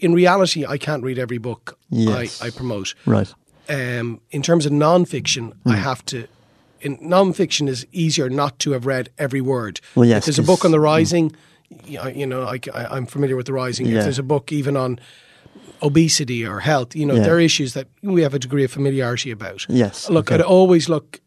In 0.00 0.12
reality, 0.14 0.64
I 0.66 0.78
can't 0.78 1.02
read 1.02 1.18
every 1.18 1.38
book 1.38 1.78
Yes. 1.90 2.40
I, 2.42 2.46
I 2.46 2.50
promote 2.50 2.94
Right. 3.06 3.32
um, 3.68 4.20
in 4.30 4.42
terms 4.42 4.66
of 4.66 4.72
nonfiction, 4.72 5.54
Hmm. 5.64 5.70
I 5.70 5.76
have 5.76 6.04
to. 6.06 6.26
In 6.86 6.98
nonfiction 6.98 7.68
is 7.68 7.84
easier 7.90 8.30
not 8.30 8.60
to 8.60 8.70
have 8.70 8.86
read 8.86 9.08
every 9.18 9.40
word. 9.40 9.80
Well, 9.96 10.04
yes, 10.06 10.18
if 10.18 10.24
there's 10.26 10.38
a 10.38 10.42
book 10.44 10.64
on 10.64 10.70
the 10.70 10.78
mm. 10.78 10.84
rising, 10.84 11.34
y- 11.88 12.12
you 12.14 12.26
know, 12.26 12.44
I, 12.44 12.60
am 12.96 13.06
familiar 13.06 13.34
with 13.34 13.46
the 13.46 13.52
rising. 13.52 13.86
Yeah. 13.86 13.98
If 13.98 14.04
there's 14.04 14.20
a 14.20 14.22
book 14.22 14.52
even 14.52 14.76
on 14.76 15.00
obesity 15.82 16.46
or 16.46 16.60
health, 16.60 16.94
you 16.94 17.04
know, 17.04 17.14
Yeah. 17.14 17.24
there 17.24 17.34
are 17.34 17.40
issues 17.40 17.74
that 17.74 17.88
we 18.02 18.22
have 18.22 18.34
a 18.34 18.38
degree 18.38 18.62
of 18.62 18.70
familiarity 18.70 19.32
about. 19.32 19.66
Yes, 19.68 20.08
Look, 20.08 20.30
okay. 20.30 20.36
I'd 20.36 20.46
always 20.46 20.88
look 20.88 21.20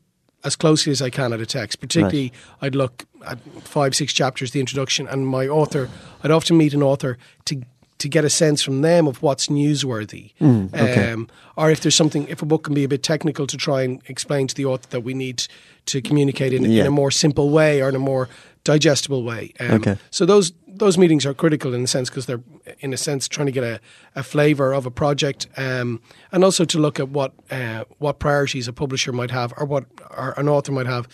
as 0.46 0.56
closely 0.56 0.94
as 0.94 1.02
I 1.02 1.10
can 1.10 1.34
at 1.34 1.42
a 1.42 1.46
text. 1.46 1.82
Particularly, 1.82 2.32
I'd 2.62 2.74
look 2.74 3.06
at 3.28 3.40
five, 3.62 3.94
six 3.96 4.14
chapters, 4.14 4.52
the 4.52 4.62
introduction, 4.62 5.10
and 5.10 5.28
my 5.28 5.46
author. 5.46 5.90
I'd 6.24 6.32
often 6.32 6.56
meet 6.56 6.74
an 6.74 6.82
author 6.82 7.18
to 7.46 7.62
to 8.00 8.10
get 8.10 8.26
a 8.26 8.30
sense 8.30 8.64
from 8.64 8.82
them 8.82 9.08
of 9.08 9.22
what's 9.22 9.48
newsworthy, 9.48 10.34
Mm, 10.42 10.74
okay. 10.74 11.12
um, 11.12 11.28
or 11.56 11.70
if 11.72 11.80
there's 11.82 11.96
something. 11.96 12.28
If 12.28 12.42
a 12.42 12.46
book 12.46 12.64
can 12.64 12.74
be 12.74 12.84
a 12.84 12.88
bit 12.88 13.04
technical, 13.04 13.46
to 13.48 13.58
try 13.58 13.84
and 13.84 14.02
explain 14.08 14.48
to 14.48 14.56
the 14.56 14.66
author 14.66 14.88
that 14.90 15.02
we 15.04 15.14
need 15.14 15.48
to 15.86 16.02
communicate 16.02 16.54
in, 16.54 16.64
Yeah. 16.66 16.82
in 16.82 16.88
a 16.88 16.92
more 16.92 17.12
simple 17.12 17.50
way 17.50 17.82
or 17.82 17.90
in 17.90 17.96
a 17.96 18.00
more 18.00 18.28
digestible 18.64 19.24
way. 19.24 19.54
Um, 19.60 19.72
Okay. 19.82 19.98
So 20.12 20.26
those 20.26 20.54
those 20.68 20.98
meetings 20.98 21.26
are 21.26 21.34
critical 21.34 21.74
in 21.74 21.84
a 21.84 21.88
sense 21.88 22.10
because 22.10 22.26
they're 22.26 22.44
in 22.80 22.94
a 22.94 22.98
sense 22.98 23.28
trying 23.28 23.48
to 23.48 23.52
get 23.52 23.64
a, 23.64 23.80
a 24.16 24.24
flavour 24.24 24.74
of 24.74 24.86
a 24.86 24.92
project, 24.92 25.48
um, 25.58 26.00
and 26.32 26.44
also 26.44 26.64
to 26.66 26.80
look 26.80 27.00
at 27.00 27.10
what 27.10 27.32
uh, 27.52 27.84
what 27.98 28.20
priorities 28.20 28.68
a 28.68 28.74
publisher 28.74 29.12
might 29.12 29.32
have 29.32 29.54
or 29.58 29.66
what 29.66 29.84
or 30.18 30.34
an 30.38 30.48
author 30.48 30.72
might 30.72 30.88
have. 30.88 31.08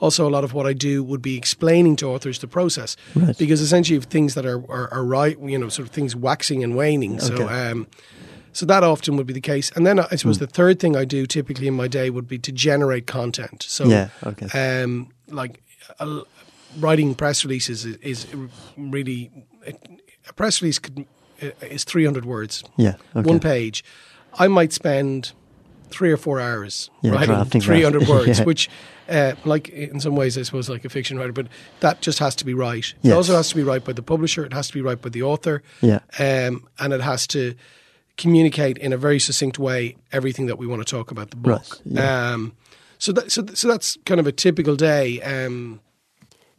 Also, 0.00 0.28
a 0.28 0.30
lot 0.30 0.44
of 0.44 0.52
what 0.52 0.66
I 0.66 0.72
do 0.74 1.02
would 1.02 1.22
be 1.22 1.36
explaining 1.36 1.96
to 1.96 2.06
authors 2.06 2.38
the 2.38 2.46
process, 2.48 2.96
Right. 3.14 3.36
because 3.36 3.60
essentially 3.60 3.98
things 4.00 4.34
that 4.34 4.46
are, 4.46 4.60
are 4.70 4.88
are 4.92 5.04
right, 5.04 5.36
you 5.40 5.58
know, 5.58 5.68
sort 5.68 5.88
of 5.88 5.94
things 5.94 6.14
waxing 6.14 6.62
and 6.64 6.76
waning. 6.76 7.18
So. 7.20 7.48
Um, 7.48 7.86
so 8.52 8.66
that 8.66 8.82
often 8.82 9.16
would 9.16 9.26
be 9.26 9.34
the 9.34 9.40
case, 9.54 9.70
and 9.76 9.86
then 9.86 10.00
I 10.00 10.16
suppose 10.16 10.38
the 10.38 10.46
third 10.46 10.80
thing 10.80 10.96
I 10.96 11.04
do 11.04 11.26
typically 11.26 11.68
in 11.68 11.74
my 11.74 11.86
day 11.86 12.10
would 12.10 12.26
be 12.26 12.38
to 12.38 12.50
generate 12.50 13.06
content. 13.06 13.62
So, 13.68 13.84
Yeah, 13.84 14.08
okay. 14.24 14.48
um, 14.82 15.08
like 15.28 15.60
uh, 16.00 16.22
writing 16.80 17.14
press 17.14 17.44
releases 17.44 17.84
is, 17.84 17.96
is 18.02 18.26
really 18.76 19.30
a 20.28 20.32
press 20.32 20.60
release 20.62 20.78
could, 20.80 21.06
uh, 21.42 21.50
is 21.70 21.84
three 21.84 22.04
hundred 22.04 22.24
words, 22.24 22.64
Yeah. 22.76 22.94
Okay. 23.14 23.28
one 23.28 23.38
page. 23.38 23.84
I 24.38 24.48
might 24.48 24.72
spend 24.72 25.32
three 25.90 26.10
or 26.12 26.16
four 26.16 26.40
hours 26.40 26.90
Yeah, 27.02 27.12
writing 27.12 27.34
drafting 27.34 27.60
that. 27.60 27.64
three 27.66 27.82
hundred 27.82 28.08
words, 28.14 28.38
Yeah. 28.38 28.44
which, 28.44 28.68
uh, 29.08 29.32
like 29.44 29.68
in 29.68 30.00
some 30.00 30.14
ways, 30.16 30.36
I 30.38 30.42
suppose, 30.42 30.68
like 30.68 30.84
a 30.84 30.88
fiction 30.88 31.18
writer, 31.18 31.32
but 31.32 31.48
that 31.80 32.00
just 32.00 32.18
has 32.18 32.34
to 32.36 32.44
be 32.44 32.54
right. 32.54 32.84
It 32.84 32.94
Yes. 33.08 33.14
also 33.16 33.34
has 33.36 33.48
to 33.50 33.56
be 33.56 33.62
right 33.62 33.84
by 33.84 33.92
the 33.92 34.02
publisher. 34.02 34.44
It 34.44 34.52
has 34.52 34.68
to 34.68 34.74
be 34.74 34.80
right 34.82 35.00
by 35.00 35.08
the 35.10 35.22
author. 35.22 35.62
Yeah. 35.80 36.00
um, 36.18 36.66
and 36.78 36.92
it 36.92 37.00
has 37.00 37.26
to 37.28 37.54
communicate 38.16 38.78
in 38.78 38.92
a 38.92 38.96
very 38.96 39.18
succinct 39.18 39.58
way 39.58 39.96
everything 40.12 40.46
that 40.46 40.58
we 40.58 40.66
want 40.66 40.84
to 40.84 40.96
talk 40.96 41.10
about 41.10 41.30
the 41.30 41.36
book. 41.36 41.52
Right, 41.62 41.80
yeah. 41.84 42.32
Um, 42.32 42.52
so 42.98 43.12
that, 43.12 43.30
so 43.30 43.44
so 43.54 43.68
that's 43.68 43.96
kind 44.04 44.18
of 44.20 44.26
a 44.26 44.32
typical 44.32 44.74
day. 44.76 45.20
Um, 45.22 45.80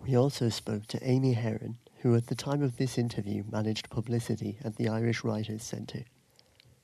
We 0.08 0.16
also 0.16 0.48
spoke 0.50 0.86
to 0.88 0.98
Amy 1.04 1.34
Heron, 1.34 1.78
who 2.02 2.16
at 2.16 2.28
the 2.28 2.36
time 2.36 2.64
of 2.64 2.78
this 2.78 2.98
interview 2.98 3.44
managed 3.52 3.90
publicity 3.90 4.58
at 4.64 4.78
the 4.78 4.88
Irish 4.88 5.24
Writers 5.26 5.62
Centre. 5.64 6.06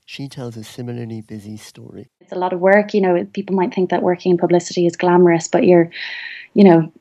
She 0.05 0.27
tells 0.27 0.55
a 0.55 0.63
similarly 0.63 1.21
busy 1.21 1.57
story. 1.57 2.09
it's 2.21 2.31
a 2.31 2.37
lot 2.37 2.53
of 2.53 2.59
work. 2.59 2.93
You 2.93 3.01
know, 3.01 3.25
people 3.33 3.55
might 3.55 3.73
think 3.73 3.89
that 3.89 4.03
working 4.03 4.31
in 4.31 4.37
publicity 4.37 4.85
is 4.85 4.95
glamorous, 4.95 5.47
but 5.47 5.65
you're, 5.65 5.89
you 6.53 6.63
know, 6.63 6.91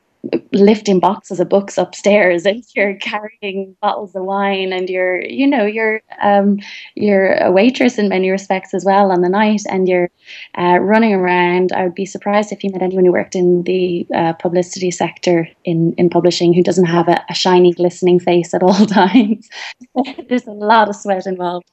lifting 0.51 0.99
boxes 0.99 1.39
of 1.39 1.49
books 1.49 1.77
upstairs 1.77 2.45
and 2.45 2.63
you're 2.75 2.95
carrying 2.95 3.75
bottles 3.81 4.15
of 4.15 4.23
wine 4.23 4.73
and 4.73 4.89
you're, 4.89 5.21
you 5.21 5.47
know, 5.47 5.65
you're 5.65 6.01
um, 6.21 6.59
you're 6.95 7.33
a 7.35 7.51
waitress 7.51 7.97
in 7.97 8.09
many 8.09 8.29
respects 8.29 8.73
as 8.73 8.85
well 8.85 9.11
on 9.11 9.21
the 9.21 9.29
night 9.29 9.61
and 9.69 9.87
you're 9.87 10.09
uh, 10.57 10.79
running 10.79 11.13
around. 11.13 11.71
I 11.71 11.83
would 11.83 11.95
be 11.95 12.05
surprised 12.05 12.51
if 12.51 12.63
you 12.63 12.71
met 12.71 12.81
anyone 12.81 13.05
who 13.05 13.11
worked 13.11 13.35
in 13.35 13.63
the 13.63 14.07
uh, 14.13 14.33
publicity 14.33 14.91
sector 14.91 15.47
in, 15.63 15.93
in 15.93 16.09
publishing 16.09 16.53
who 16.53 16.63
doesn't 16.63 16.85
have 16.85 17.07
a, 17.07 17.23
a 17.29 17.33
shiny, 17.33 17.73
glistening 17.73 18.19
face 18.19 18.53
at 18.53 18.63
all 18.63 18.85
times. 18.85 19.49
There's 20.29 20.47
a 20.47 20.51
lot 20.51 20.89
of 20.89 20.95
sweat 20.95 21.25
involved. 21.25 21.69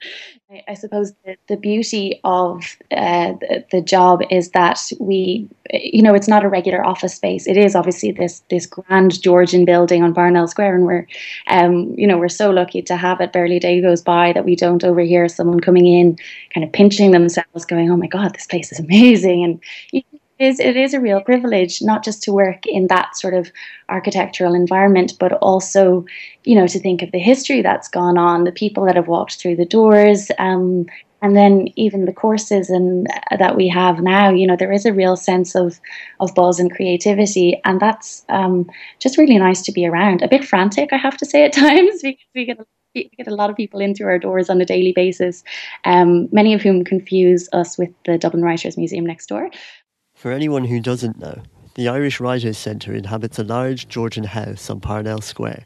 I, 0.51 0.63
I 0.69 0.75
suppose 0.75 1.13
the, 1.25 1.37
the 1.49 1.57
beauty 1.57 2.21
of 2.25 2.77
uh, 2.91 3.33
the, 3.41 3.65
the 3.71 3.81
job 3.81 4.23
is 4.31 4.51
that 4.51 4.81
we, 5.01 5.49
you 5.73 6.03
know, 6.03 6.15
it's 6.15 6.29
not 6.29 6.45
a 6.45 6.49
regular 6.49 6.85
office 6.85 7.15
space. 7.15 7.47
It 7.47 7.57
is 7.57 7.75
obviously 7.75 8.13
this 8.13 8.42
this 8.51 8.67
grand 8.67 9.21
Georgian 9.23 9.65
building 9.65 10.03
on 10.03 10.15
Parnell 10.15 10.47
Square, 10.47 10.77
and 10.77 10.85
we're, 10.85 11.07
um, 11.49 11.95
you 11.97 12.07
know, 12.07 12.19
we're 12.19 12.29
so 12.29 12.51
lucky 12.51 12.83
to 12.83 12.97
have 12.97 13.21
it. 13.21 13.33
Barely 13.33 13.57
a 13.57 13.61
day 13.61 13.81
goes 13.81 14.03
by 14.03 14.33
that 14.33 14.45
we 14.45 14.57
don't 14.57 14.85
overhear 14.85 15.29
someone 15.29 15.61
coming 15.61 15.87
in, 15.87 16.19
kind 16.55 16.65
of 16.65 16.73
pinching 16.73 17.11
themselves, 17.13 17.65
going, 17.65 17.91
"Oh 17.91 17.97
my 17.97 18.07
God, 18.07 18.35
this 18.35 18.47
place 18.47 18.73
is 18.73 18.81
amazing!" 18.81 19.45
And 19.45 19.61
it 19.93 20.05
is 20.39 20.61
it 20.61 20.77
is 20.77 20.95
a 20.95 21.01
real 21.01 21.21
privilege 21.21 21.81
not 21.83 22.05
just 22.05 22.23
to 22.25 22.33
work 22.33 22.67
in 22.67 22.89
that 22.89 23.17
sort 23.17 23.35
of 23.35 23.51
architectural 23.89 24.55
environment, 24.55 25.13
but 25.19 25.33
also, 25.35 26.05
you 26.45 26.55
know, 26.55 26.67
to 26.67 26.81
think 26.81 27.03
of 27.03 27.13
the 27.13 27.19
history 27.19 27.63
that's 27.63 27.89
gone 27.89 28.19
on, 28.19 28.45
the 28.45 28.53
people 28.53 28.85
that 28.87 28.97
have 28.97 29.09
walked 29.09 29.37
through 29.37 29.57
the 29.57 29.65
doors, 29.65 30.31
um, 30.39 30.87
and 31.23 31.37
then 31.37 31.69
even 31.77 32.05
the 32.05 32.13
courses 32.13 32.69
and 32.69 33.07
uh, 33.31 33.37
that 33.37 33.57
we 33.57 33.69
have 33.69 34.03
now. 34.03 34.31
You 34.31 34.47
know, 34.47 34.57
there 34.57 34.73
is 34.73 34.85
a 34.85 34.93
real 34.93 35.17
sense 35.17 35.55
of 35.55 35.81
of 36.21 36.35
buzz 36.35 36.61
and 36.61 36.71
creativity, 36.71 37.61
and 37.65 37.81
that's 37.81 38.25
um, 38.29 38.69
just 38.99 39.17
really 39.17 39.39
nice 39.39 39.63
to 39.63 39.73
be 39.73 39.87
around. 39.87 40.21
A 40.21 40.29
bit 40.29 40.45
frantic, 40.45 40.93
I 40.93 40.99
have 40.99 41.17
to 41.19 41.27
say, 41.27 41.45
at 41.45 41.53
times 41.65 42.03
because 42.03 42.27
we 42.35 42.45
get. 42.45 42.59
We 42.95 43.11
get 43.17 43.27
a 43.27 43.35
lot 43.35 43.49
of 43.49 43.57
people 43.57 43.81
in 43.81 43.95
through 43.95 44.09
our 44.09 44.19
doors 44.19 44.51
on 44.51 44.61
a 44.61 44.67
daily 44.67 44.93
basis, 44.93 45.43
um, 45.87 46.29
many 46.31 46.53
of 46.53 46.61
whom 46.61 46.85
confuse 46.85 47.49
us 47.55 47.79
with 47.79 47.89
the 48.05 48.19
Dublin 48.19 48.43
Writers 48.43 48.77
Museum 48.77 49.07
next 49.07 49.29
door. 49.29 49.49
For 50.15 50.31
anyone 50.31 50.65
who 50.65 50.79
doesn't 50.79 51.19
know, 51.19 51.41
the 51.75 51.89
Irish 51.89 52.21
Writers 52.21 52.59
Centre 52.59 52.93
inhabits 52.93 53.39
a 53.39 53.45
large 53.45 53.89
Georgian 53.89 54.25
house 54.25 54.69
on 54.69 54.81
Parnell 54.81 55.23
Square. 55.23 55.65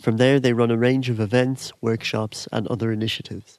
From 0.00 0.18
there, 0.18 0.38
they 0.38 0.52
run 0.52 0.70
a 0.70 0.78
range 0.78 1.10
of 1.10 1.18
events, 1.18 1.72
workshops, 1.80 2.46
and 2.52 2.68
other 2.68 2.92
initiatives. 2.92 3.58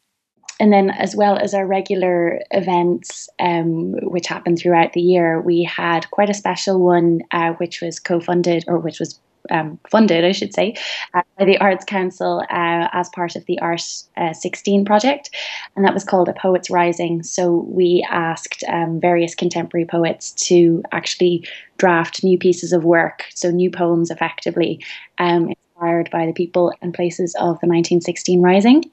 And 0.60 0.74
then, 0.74 0.90
as 0.90 1.16
well 1.16 1.38
as 1.38 1.54
our 1.54 1.68
regular 1.68 2.40
events, 2.52 3.30
um, 3.40 3.94
which 4.02 4.28
happen 4.28 4.58
throughout 4.58 4.94
the 4.94 5.02
year, 5.02 5.40
we 5.40 5.64
had 5.64 6.10
quite 6.12 6.30
a 6.30 6.34
special 6.34 6.80
one, 6.80 7.22
uh, 7.32 7.54
which 7.54 7.82
was 7.82 8.00
co-funded 8.00 8.66
or 8.68 8.80
which 8.80 9.00
was 9.00 9.20
um, 9.50 9.80
funded, 9.90 10.26
I 10.26 10.32
should 10.32 10.54
say, 10.54 10.76
uh, 11.14 11.22
by 11.38 11.46
the 11.46 11.58
Arts 11.60 11.86
Council 11.86 12.40
uh, 12.50 12.88
as 12.92 13.10
part 13.10 13.36
of 13.36 13.46
the 13.46 13.60
Art 13.60 13.84
uh, 14.18 14.34
16 14.34 14.86
project, 14.86 15.30
and 15.76 15.86
that 15.86 15.94
was 15.94 16.04
called 16.04 16.30
A 16.30 16.34
Poets 16.34 16.70
Rising. 16.70 17.24
So 17.24 17.66
we 17.68 18.06
asked 18.10 18.64
um, 18.68 19.00
various 19.00 19.36
contemporary 19.36 19.86
poets 19.86 20.32
to 20.48 20.84
actually 20.92 21.48
draft 21.78 22.24
new 22.24 22.38
pieces 22.38 22.74
of 22.74 22.84
work, 22.84 23.26
so 23.34 23.52
new 23.52 23.72
poems 23.72 24.10
effectively, 24.10 24.84
um, 25.20 25.50
inspired 25.50 26.10
by 26.12 26.26
the 26.26 26.34
people 26.34 26.74
and 26.82 26.94
places 26.94 27.34
of 27.36 27.60
the 27.62 27.68
1916 27.68 28.42
Rising. 28.42 28.84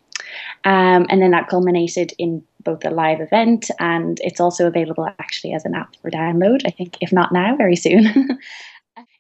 Um, 0.65 1.07
and 1.09 1.21
then 1.23 1.31
that 1.33 1.49
culminated 1.49 2.13
in 2.19 2.43
both 2.63 2.85
a 2.85 2.91
live 2.91 3.21
event 3.21 3.71
and 3.79 4.19
it's 4.23 4.41
also 4.41 4.67
available 4.67 5.07
actually 5.19 5.53
as 5.53 5.65
an 5.65 5.75
app 5.75 5.95
for 5.97 6.11
download, 6.11 6.63
I 6.67 6.71
think, 6.71 6.97
if 7.01 7.13
not 7.13 7.33
now, 7.33 7.57
very 7.57 7.77
soon. 7.77 8.39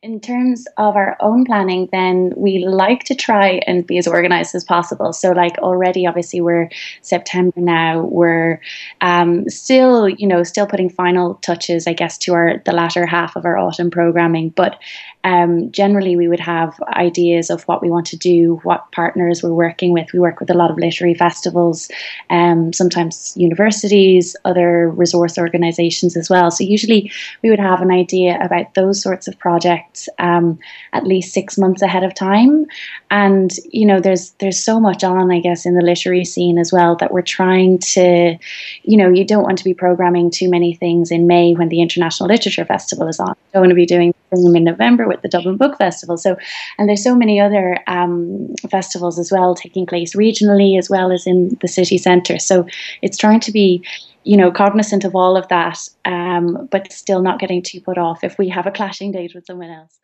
In 0.02 0.20
terms 0.20 0.66
of 0.76 0.96
our 0.96 1.16
own 1.20 1.46
planning, 1.46 1.88
then 1.90 2.32
we 2.36 2.58
like 2.58 3.04
to 3.04 3.14
try 3.14 3.62
and 3.66 3.86
be 3.86 3.96
as 3.96 4.06
organized 4.06 4.54
as 4.54 4.62
possible. 4.62 5.14
So, 5.14 5.30
like 5.32 5.56
already, 5.58 6.06
obviously, 6.06 6.42
we're 6.42 6.68
September 7.00 7.58
now. 7.58 8.02
We're 8.02 8.60
um, 9.00 9.48
still, 9.48 10.08
you 10.08 10.26
know, 10.26 10.42
still 10.42 10.66
putting 10.66 10.90
final 10.90 11.36
touches, 11.36 11.86
I 11.86 11.94
guess, 11.94 12.18
to 12.18 12.34
our 12.34 12.58
the 12.66 12.72
latter 12.72 13.06
half 13.06 13.34
of 13.34 13.46
our 13.46 13.56
autumn 13.56 13.90
programming. 13.90 14.50
But 14.50 14.78
um, 15.24 15.72
generally, 15.72 16.16
we 16.16 16.28
would 16.28 16.40
have 16.40 16.78
ideas 16.92 17.48
of 17.48 17.62
what 17.64 17.80
we 17.82 17.90
want 17.90 18.06
to 18.06 18.16
do, 18.16 18.60
what 18.62 18.92
partners 18.92 19.42
we're 19.42 19.54
working 19.54 19.92
with. 19.92 20.12
We 20.12 20.18
work 20.18 20.38
with 20.38 20.50
a 20.50 20.54
lot 20.54 20.70
of 20.70 20.76
literary 20.76 21.14
festivals, 21.14 21.90
um, 22.28 22.74
sometimes 22.74 23.32
universities, 23.34 24.36
other 24.44 24.90
resource 24.90 25.38
organizations 25.38 26.14
as 26.16 26.28
well. 26.28 26.50
So, 26.50 26.62
usually, 26.62 27.10
we 27.42 27.48
would 27.48 27.58
have 27.58 27.80
an 27.80 27.90
idea 27.90 28.38
about 28.40 28.74
those 28.74 29.00
sorts 29.00 29.26
of 29.26 29.38
projects 29.38 30.08
um, 30.18 30.58
at 30.92 31.06
least 31.06 31.32
six 31.32 31.56
months 31.56 31.80
ahead 31.80 32.04
of 32.04 32.14
time. 32.14 32.66
And 33.10 33.50
you 33.72 33.86
know, 33.86 34.00
there's 34.00 34.30
there's 34.40 34.62
so 34.62 34.78
much 34.78 35.02
on, 35.02 35.32
I 35.32 35.40
guess, 35.40 35.64
in 35.64 35.74
the 35.74 35.82
literary 35.82 36.26
scene 36.26 36.58
as 36.58 36.70
well 36.70 36.96
that 36.96 37.12
we're 37.12 37.22
trying 37.22 37.78
to, 37.78 38.36
you 38.82 38.96
know, 38.96 39.08
you 39.08 39.24
don't 39.24 39.44
want 39.44 39.56
to 39.58 39.64
be 39.64 39.74
programming 39.74 40.30
too 40.30 40.50
many 40.50 40.74
things 40.74 41.10
in 41.10 41.26
May 41.26 41.54
when 41.54 41.70
the 41.70 41.80
International 41.80 42.28
Literature 42.28 42.66
Festival 42.66 43.08
is 43.08 43.18
on. 43.18 43.28
You 43.28 43.34
don't 43.54 43.62
want 43.62 43.70
to 43.70 43.76
be 43.76 43.86
doing 43.86 44.14
them 44.30 44.56
in 44.56 44.64
November 44.64 45.06
with 45.06 45.22
the 45.22 45.28
Dublin 45.28 45.56
Book 45.56 45.78
Festival. 45.78 46.16
So, 46.16 46.36
and 46.78 46.88
there's 46.88 47.04
so 47.04 47.14
many 47.14 47.40
other 47.40 47.78
um, 47.86 48.54
festivals 48.70 49.18
as 49.18 49.30
well 49.30 49.54
taking 49.54 49.86
place 49.86 50.14
regionally 50.14 50.78
as 50.78 50.90
well 50.90 51.12
as 51.12 51.26
in 51.26 51.56
the 51.60 51.68
city 51.68 51.98
centre. 51.98 52.38
So 52.38 52.66
it's 53.02 53.16
trying 53.16 53.40
to 53.40 53.52
be 53.52 53.84
you 54.24 54.36
know, 54.36 54.50
cognizant 54.50 55.04
of 55.04 55.14
all 55.14 55.36
of 55.36 55.46
that, 55.48 55.78
um, 56.06 56.66
but 56.70 56.90
still 56.90 57.22
not 57.22 57.38
getting 57.38 57.62
too 57.62 57.80
put 57.80 57.98
off 57.98 58.24
if 58.24 58.38
we 58.38 58.48
have 58.48 58.66
a 58.66 58.70
clashing 58.70 59.12
date 59.12 59.34
with 59.34 59.46
someone 59.46 59.70
else. 59.70 60.00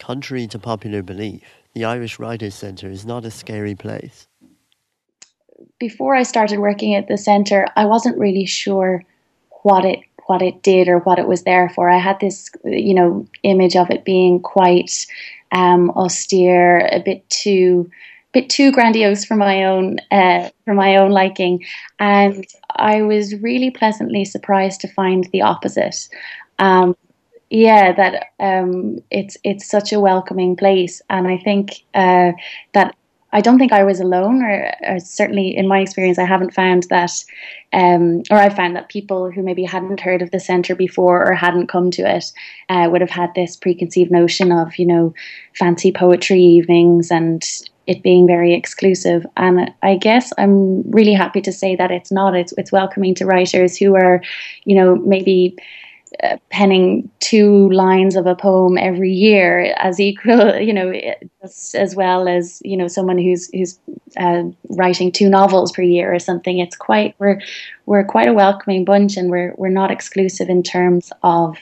Contrary 0.00 0.46
to 0.48 0.58
popular 0.58 1.02
belief, 1.02 1.42
the 1.72 1.84
Irish 1.84 2.18
Writers 2.18 2.54
Centre 2.54 2.90
is 2.90 3.06
not 3.06 3.24
a 3.24 3.30
scary 3.30 3.76
place. 3.76 4.26
Before 5.78 6.16
I 6.16 6.24
started 6.24 6.58
working 6.58 6.94
at 6.94 7.06
the 7.06 7.16
centre, 7.16 7.66
I 7.76 7.86
wasn't 7.86 8.18
really 8.18 8.44
sure 8.44 9.04
what 9.62 9.84
it 9.84 10.00
what 10.26 10.42
it 10.42 10.62
did 10.62 10.88
or 10.88 10.98
what 11.00 11.18
it 11.18 11.28
was 11.28 11.42
there 11.42 11.68
for. 11.68 11.90
I 11.90 11.98
had 11.98 12.20
this, 12.20 12.50
you 12.64 12.94
know, 12.94 13.26
image 13.42 13.76
of 13.76 13.90
it 13.90 14.04
being 14.04 14.40
quite 14.40 15.06
um, 15.52 15.90
austere, 15.90 16.88
a 16.92 17.00
bit 17.00 17.28
too 17.30 17.90
bit 18.32 18.50
too 18.50 18.72
grandiose 18.72 19.24
for 19.24 19.36
my 19.36 19.64
own 19.64 19.98
uh, 20.10 20.50
for 20.64 20.74
my 20.74 20.96
own 20.96 21.12
liking, 21.12 21.64
and 21.98 22.44
I 22.76 23.02
was 23.02 23.34
really 23.36 23.70
pleasantly 23.70 24.24
surprised 24.24 24.80
to 24.80 24.88
find 24.88 25.28
the 25.32 25.42
opposite. 25.42 26.08
Um, 26.58 26.96
yeah, 27.50 27.92
that 27.92 28.26
um, 28.40 28.98
it's 29.10 29.36
it's 29.44 29.66
such 29.66 29.92
a 29.92 30.00
welcoming 30.00 30.56
place, 30.56 31.00
and 31.08 31.28
I 31.28 31.38
think 31.38 31.84
uh, 31.94 32.32
that 32.72 32.96
I 33.34 33.40
don't 33.40 33.58
think 33.58 33.72
I 33.72 33.82
was 33.82 33.98
alone, 33.98 34.42
or, 34.42 34.72
or, 34.88 35.00
certainly 35.00 35.54
in 35.56 35.66
my 35.66 35.80
experience, 35.80 36.18
I 36.20 36.24
haven't 36.24 36.54
found 36.54 36.84
that, 36.84 37.10
um, 37.72 38.22
or 38.30 38.38
I 38.38 38.48
found 38.48 38.76
that 38.76 38.88
people 38.88 39.28
who 39.30 39.42
maybe 39.42 39.64
hadn't 39.64 40.00
heard 40.00 40.22
of 40.22 40.30
the 40.30 40.38
centre 40.38 40.76
before 40.76 41.26
or 41.26 41.34
hadn't 41.34 41.66
come 41.66 41.90
to 41.90 42.02
it 42.02 42.32
uh, 42.68 42.88
would 42.90 43.00
have 43.00 43.10
had 43.10 43.34
this 43.34 43.56
preconceived 43.56 44.12
notion 44.12 44.52
of, 44.52 44.78
you 44.78 44.86
know, 44.86 45.12
fancy 45.52 45.90
poetry 45.90 46.40
evenings 46.40 47.10
and 47.10 47.44
it 47.88 48.04
being 48.04 48.26
very 48.26 48.54
exclusive. 48.54 49.26
And 49.36 49.70
I 49.82 49.96
guess 49.96 50.32
I'm 50.38 50.88
really 50.90 51.12
happy 51.12 51.40
to 51.42 51.52
say 51.52 51.74
that 51.76 51.90
it's 51.90 52.12
not. 52.12 52.36
It's 52.36 52.54
it's 52.56 52.72
welcoming 52.72 53.14
to 53.16 53.26
writers 53.26 53.76
who 53.76 53.94
are, 53.94 54.22
you 54.64 54.76
know, 54.76 54.94
maybe 54.94 55.56
penning 56.50 57.10
two 57.20 57.68
lines 57.70 58.16
of 58.16 58.26
a 58.26 58.34
poem 58.34 58.78
every 58.78 59.12
year 59.12 59.74
as 59.78 60.00
equal, 60.00 60.56
you 60.58 60.72
know, 60.72 60.92
as, 61.42 61.74
as 61.78 61.94
well 61.94 62.28
as 62.28 62.60
you 62.64 62.76
know 62.76 62.88
someone 62.88 63.18
who's 63.18 63.50
who's 63.52 63.78
uh, 64.16 64.44
writing 64.70 65.12
two 65.12 65.28
novels 65.28 65.72
per 65.72 65.82
year 65.82 66.14
or 66.14 66.18
something. 66.18 66.58
It's 66.58 66.76
quite 66.76 67.14
we're 67.18 67.40
we're 67.86 68.04
quite 68.04 68.28
a 68.28 68.34
welcoming 68.34 68.84
bunch, 68.84 69.16
and 69.16 69.30
we're 69.30 69.54
we're 69.56 69.68
not 69.68 69.90
exclusive 69.90 70.48
in 70.48 70.62
terms 70.62 71.12
of 71.22 71.56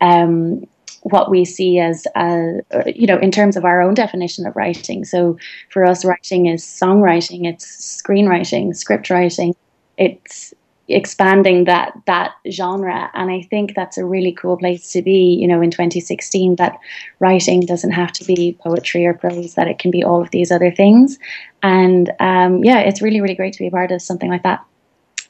um, 0.00 0.66
what 1.02 1.30
we 1.30 1.44
see 1.44 1.78
as, 1.78 2.06
uh, 2.14 2.52
you 2.86 3.06
know, 3.06 3.18
in 3.18 3.30
terms 3.30 3.56
of 3.56 3.64
our 3.64 3.80
own 3.80 3.94
definition 3.94 4.46
of 4.46 4.54
writing. 4.54 5.04
So 5.04 5.36
for 5.70 5.84
us, 5.84 6.04
writing 6.04 6.46
is 6.46 6.62
songwriting, 6.62 7.46
it's 7.46 8.02
screenwriting, 8.02 8.74
script 8.76 9.10
writing, 9.10 9.54
it's 9.96 10.54
expanding 10.88 11.64
that 11.64 11.92
that 12.06 12.32
genre. 12.50 13.10
And 13.14 13.30
i 13.30 13.42
think 13.42 13.74
that's 13.74 13.98
a 13.98 14.04
really 14.04 14.32
cool 14.32 14.56
place 14.56 14.90
to 14.92 15.02
be 15.02 15.36
you 15.40 15.46
know 15.46 15.60
in 15.60 15.70
2016 15.70 16.56
that 16.56 16.78
writing 17.20 17.60
doesn't 17.60 17.92
have 17.92 18.12
to 18.12 18.24
be 18.24 18.58
poetry 18.60 19.06
or 19.06 19.14
prose 19.14 19.54
that 19.54 19.68
it 19.68 19.78
can 19.78 19.90
be 19.90 20.02
all 20.02 20.20
of 20.20 20.30
these 20.30 20.50
other 20.50 20.70
things. 20.70 21.18
And 21.62 22.12
um, 22.20 22.64
yeah 22.64 22.80
it's 22.80 23.02
really 23.02 23.20
really 23.20 23.34
great 23.34 23.52
to 23.54 23.58
be 23.58 23.68
a 23.68 23.70
part 23.70 23.92
of 23.92 24.02
something 24.02 24.30
like 24.30 24.42
that. 24.42 24.64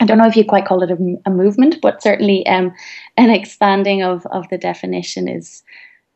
I 0.00 0.04
don't 0.04 0.18
know 0.18 0.26
if 0.26 0.36
you 0.36 0.44
quite 0.44 0.66
call 0.66 0.82
it 0.82 0.90
a, 0.90 1.20
a 1.26 1.30
movement, 1.30 1.76
but 1.80 2.02
certainly 2.02 2.44
um, 2.48 2.74
an 3.16 3.30
expanding 3.30 4.02
of, 4.02 4.26
of 4.26 4.48
the 4.48 4.58
definition 4.58 5.28
is 5.28 5.62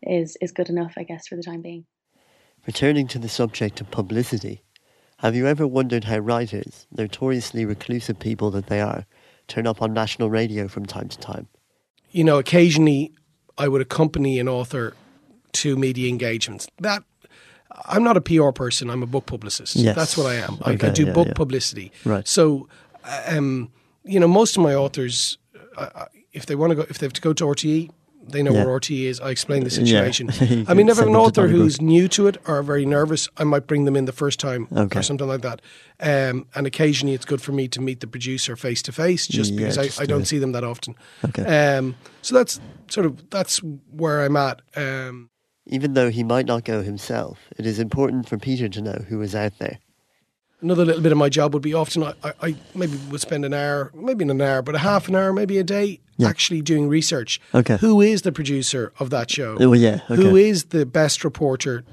is 0.02 0.36
is 0.40 0.50
good 0.52 0.68
enough, 0.68 0.94
I 0.96 1.04
guess, 1.04 1.28
for 1.28 1.36
the 1.36 1.42
time 1.42 1.62
being. 1.62 1.84
Returning 2.66 3.06
to 3.08 3.18
the 3.18 3.28
subject 3.28 3.80
of 3.80 3.90
publicity, 3.92 4.62
have 5.18 5.36
you 5.36 5.46
ever 5.46 5.66
wondered 5.66 6.04
how 6.04 6.18
writers, 6.18 6.86
notoriously 6.90 7.64
reclusive 7.64 8.18
people 8.18 8.50
that 8.50 8.66
they 8.66 8.80
are, 8.80 9.06
turn 9.48 9.66
up 9.66 9.82
on 9.82 9.92
national 9.92 10.30
radio 10.30 10.68
from 10.68 10.86
time 10.86 11.08
to 11.08 11.18
time? 11.18 11.48
You 12.10 12.24
know, 12.24 12.38
occasionally 12.38 13.12
I 13.58 13.68
would 13.68 13.80
accompany 13.80 14.38
an 14.38 14.48
author 14.48 14.94
to 15.52 15.76
media 15.76 16.08
engagements. 16.08 16.66
That 16.78 17.02
I'm 17.84 18.02
not 18.02 18.16
a 18.16 18.20
PR 18.20 18.50
person. 18.50 18.90
I'm 18.90 19.02
a 19.02 19.06
book 19.06 19.26
publicist. 19.26 19.76
Yes. 19.76 19.96
That's 19.96 20.16
what 20.16 20.26
I 20.26 20.34
am. 20.34 20.58
Okay, 20.66 20.86
I, 20.86 20.90
I, 20.90 20.92
do 20.92 21.06
yeah, 21.06 21.12
book 21.12 21.28
yeah. 21.28 21.34
publicity. 21.34 21.92
Right. 22.04 22.26
So, 22.26 22.68
um, 23.26 23.70
you 24.04 24.20
know, 24.20 24.28
most 24.28 24.56
of 24.56 24.62
my 24.62 24.74
authors, 24.74 25.38
uh, 25.76 26.06
if 26.32 26.46
they 26.46 26.54
want 26.54 26.70
to 26.70 26.76
go, 26.76 26.82
if 26.88 26.98
they 26.98 27.06
have 27.06 27.12
to 27.14 27.20
go 27.20 27.32
to 27.32 27.44
RTE, 27.44 27.90
they 28.28 28.42
know 28.42 28.52
Yeah. 28.52 28.64
where 28.64 28.78
RTE 28.80 29.04
is. 29.04 29.20
I 29.20 29.30
explain 29.30 29.64
the 29.64 29.70
situation. 29.82 30.30
You 30.40 30.64
I 30.68 30.74
mean, 30.74 30.88
if 30.88 30.98
an 30.98 31.14
author 31.16 31.48
who's 31.48 31.80
new 31.80 32.08
to 32.08 32.26
it 32.26 32.36
or 32.46 32.62
very 32.62 32.84
nervous, 32.86 33.28
I 33.36 33.44
might 33.44 33.66
bring 33.66 33.84
them 33.84 33.96
in 33.96 34.04
the 34.04 34.12
first 34.12 34.38
time 34.40 34.68
Okay. 34.76 34.98
or 35.00 35.02
something 35.02 35.26
like 35.28 35.42
that. 35.42 35.60
Um, 36.00 36.46
and 36.54 36.66
occasionally, 36.66 37.14
it's 37.14 37.24
good 37.24 37.40
for 37.40 37.52
me 37.52 37.68
to 37.68 37.80
meet 37.80 38.00
the 38.00 38.06
producer 38.06 38.56
face 38.56 38.82
to 38.82 38.92
face, 38.92 39.26
just 39.26 39.52
Yeah, 39.52 39.58
because 39.58 39.76
just 39.76 40.00
I, 40.00 40.02
I 40.04 40.06
don't 40.06 40.24
see 40.26 40.38
them 40.38 40.52
that 40.52 40.64
often. 40.64 40.94
Okay. 41.24 41.44
Um, 41.76 41.94
so 42.22 42.34
that's 42.34 42.60
sort 42.88 43.06
of 43.06 43.30
that's 43.30 43.58
where 43.90 44.22
I'm 44.24 44.36
at. 44.36 44.60
Um, 44.76 45.30
Even 45.66 45.94
though 45.94 46.10
he 46.10 46.22
might 46.22 46.46
not 46.46 46.64
go 46.64 46.82
himself, 46.82 47.38
it 47.58 47.66
is 47.66 47.78
important 47.78 48.28
for 48.28 48.38
Peter 48.38 48.68
to 48.68 48.80
know 48.80 49.04
who 49.08 49.20
is 49.22 49.34
out 49.34 49.58
there. 49.58 49.78
Another 50.60 50.84
little 50.84 51.02
bit 51.02 51.12
of 51.12 51.18
my 51.18 51.28
job 51.28 51.54
would 51.54 51.62
be 51.62 51.74
often 51.74 52.02
I, 52.02 52.14
I, 52.22 52.56
maybe 52.74 52.96
would 53.10 53.20
spend 53.20 53.44
an 53.44 53.54
hour, 53.54 53.90
maybe 53.94 54.24
not 54.24 54.34
an 54.34 54.40
hour, 54.40 54.62
but 54.62 54.74
a 54.74 54.78
half 54.78 55.08
an 55.08 55.14
hour, 55.14 55.32
maybe 55.32 55.58
a 55.58 55.64
day, 55.64 56.00
Yeah. 56.16 56.28
actually 56.28 56.62
doing 56.62 56.88
research. 56.88 57.40
Okay. 57.54 57.76
Who 57.78 58.00
is 58.00 58.22
the 58.22 58.32
producer 58.32 58.92
of 58.98 59.10
that 59.10 59.30
show? 59.30 59.56
Oh, 59.60 59.72
yeah, 59.72 59.98
Who 60.08 60.28
okay. 60.28 60.48
is 60.48 60.64
the 60.66 60.86
best 60.86 61.24
reporter? 61.24 61.84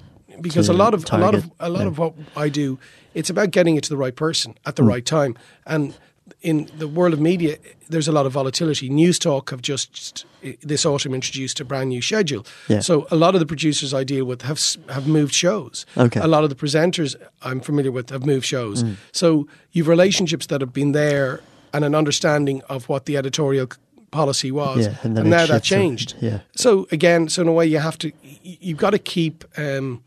Because 0.42 0.68
To 0.68 0.74
a 0.74 0.74
lot 0.74 0.94
of 0.94 1.06
a 1.12 1.18
lot 1.18 1.36
of 1.36 1.52
a 1.60 1.70
lot 1.70 1.82
yeah. 1.82 1.88
of 1.88 1.98
what 2.00 2.16
I 2.36 2.50
do, 2.50 2.80
it's 3.14 3.30
about 3.30 3.52
getting 3.52 3.76
it 3.76 3.84
to 3.84 3.90
the 3.90 3.98
right 3.98 4.16
person 4.16 4.56
at 4.66 4.76
the 4.76 4.82
hmm. 4.82 4.90
right 4.90 5.06
time. 5.06 5.38
And 5.68 5.96
in 6.42 6.70
the 6.78 6.88
world 6.88 7.14
of 7.14 7.20
media, 7.20 7.58
there's 7.90 8.08
a 8.08 8.12
lot 8.12 8.26
of 8.26 8.32
volatility. 8.32 8.90
Newstalk 8.90 9.50
have 9.50 9.62
just 9.62 10.26
this 10.62 10.86
autumn 10.86 11.14
introduced 11.14 11.60
a 11.60 11.66
brand 11.66 11.90
new 11.90 12.02
schedule. 12.02 12.46
Yeah. 12.68 12.80
So 12.80 13.08
a 13.12 13.16
lot 13.16 13.34
of 13.36 13.40
the 13.40 13.46
producers 13.46 13.94
I 13.94 14.04
deal 14.04 14.26
with 14.26 14.42
have 14.44 14.60
have 14.90 15.08
moved 15.08 15.34
shows. 15.34 15.86
Okay. 15.98 16.20
A 16.20 16.28
lot 16.28 16.44
of 16.44 16.50
the 16.50 16.56
presenters 16.56 17.16
I'm 17.42 17.60
familiar 17.60 17.92
with 17.92 18.10
have 18.10 18.26
moved 18.26 18.46
shows. 18.46 18.82
Hmm. 18.82 18.94
So 19.12 19.48
you've 19.72 19.88
relationships 19.88 20.48
that 20.48 20.62
have 20.62 20.74
been 20.74 20.92
there 20.92 21.42
and 21.74 21.84
an 21.84 21.96
understanding 21.96 22.62
of 22.70 22.88
what 22.88 23.06
the 23.06 23.18
editorial 23.18 23.68
policy 24.12 24.52
was. 24.52 24.86
Yeah, 24.86 24.96
and 25.04 25.18
then 25.18 25.26
it 25.26 25.30
now 25.30 25.46
that 25.48 25.58
it, 25.58 25.64
changed. 25.64 26.16
yeah. 26.22 26.40
So 26.56 26.88
again, 26.92 27.30
so 27.30 27.42
in 27.42 27.48
a 27.48 27.54
way 27.54 27.66
you 27.66 27.80
have 27.80 27.98
to 28.00 28.12
you've 28.42 28.78
got 28.78 28.92
to 28.92 29.00
keep 29.00 29.44
um, 29.58 30.04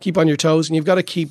keep 0.00 0.18
on 0.18 0.28
your 0.28 0.36
toes 0.36 0.68
and 0.68 0.76
you've 0.76 0.84
got 0.84 0.96
to 0.96 1.02
keep 1.02 1.30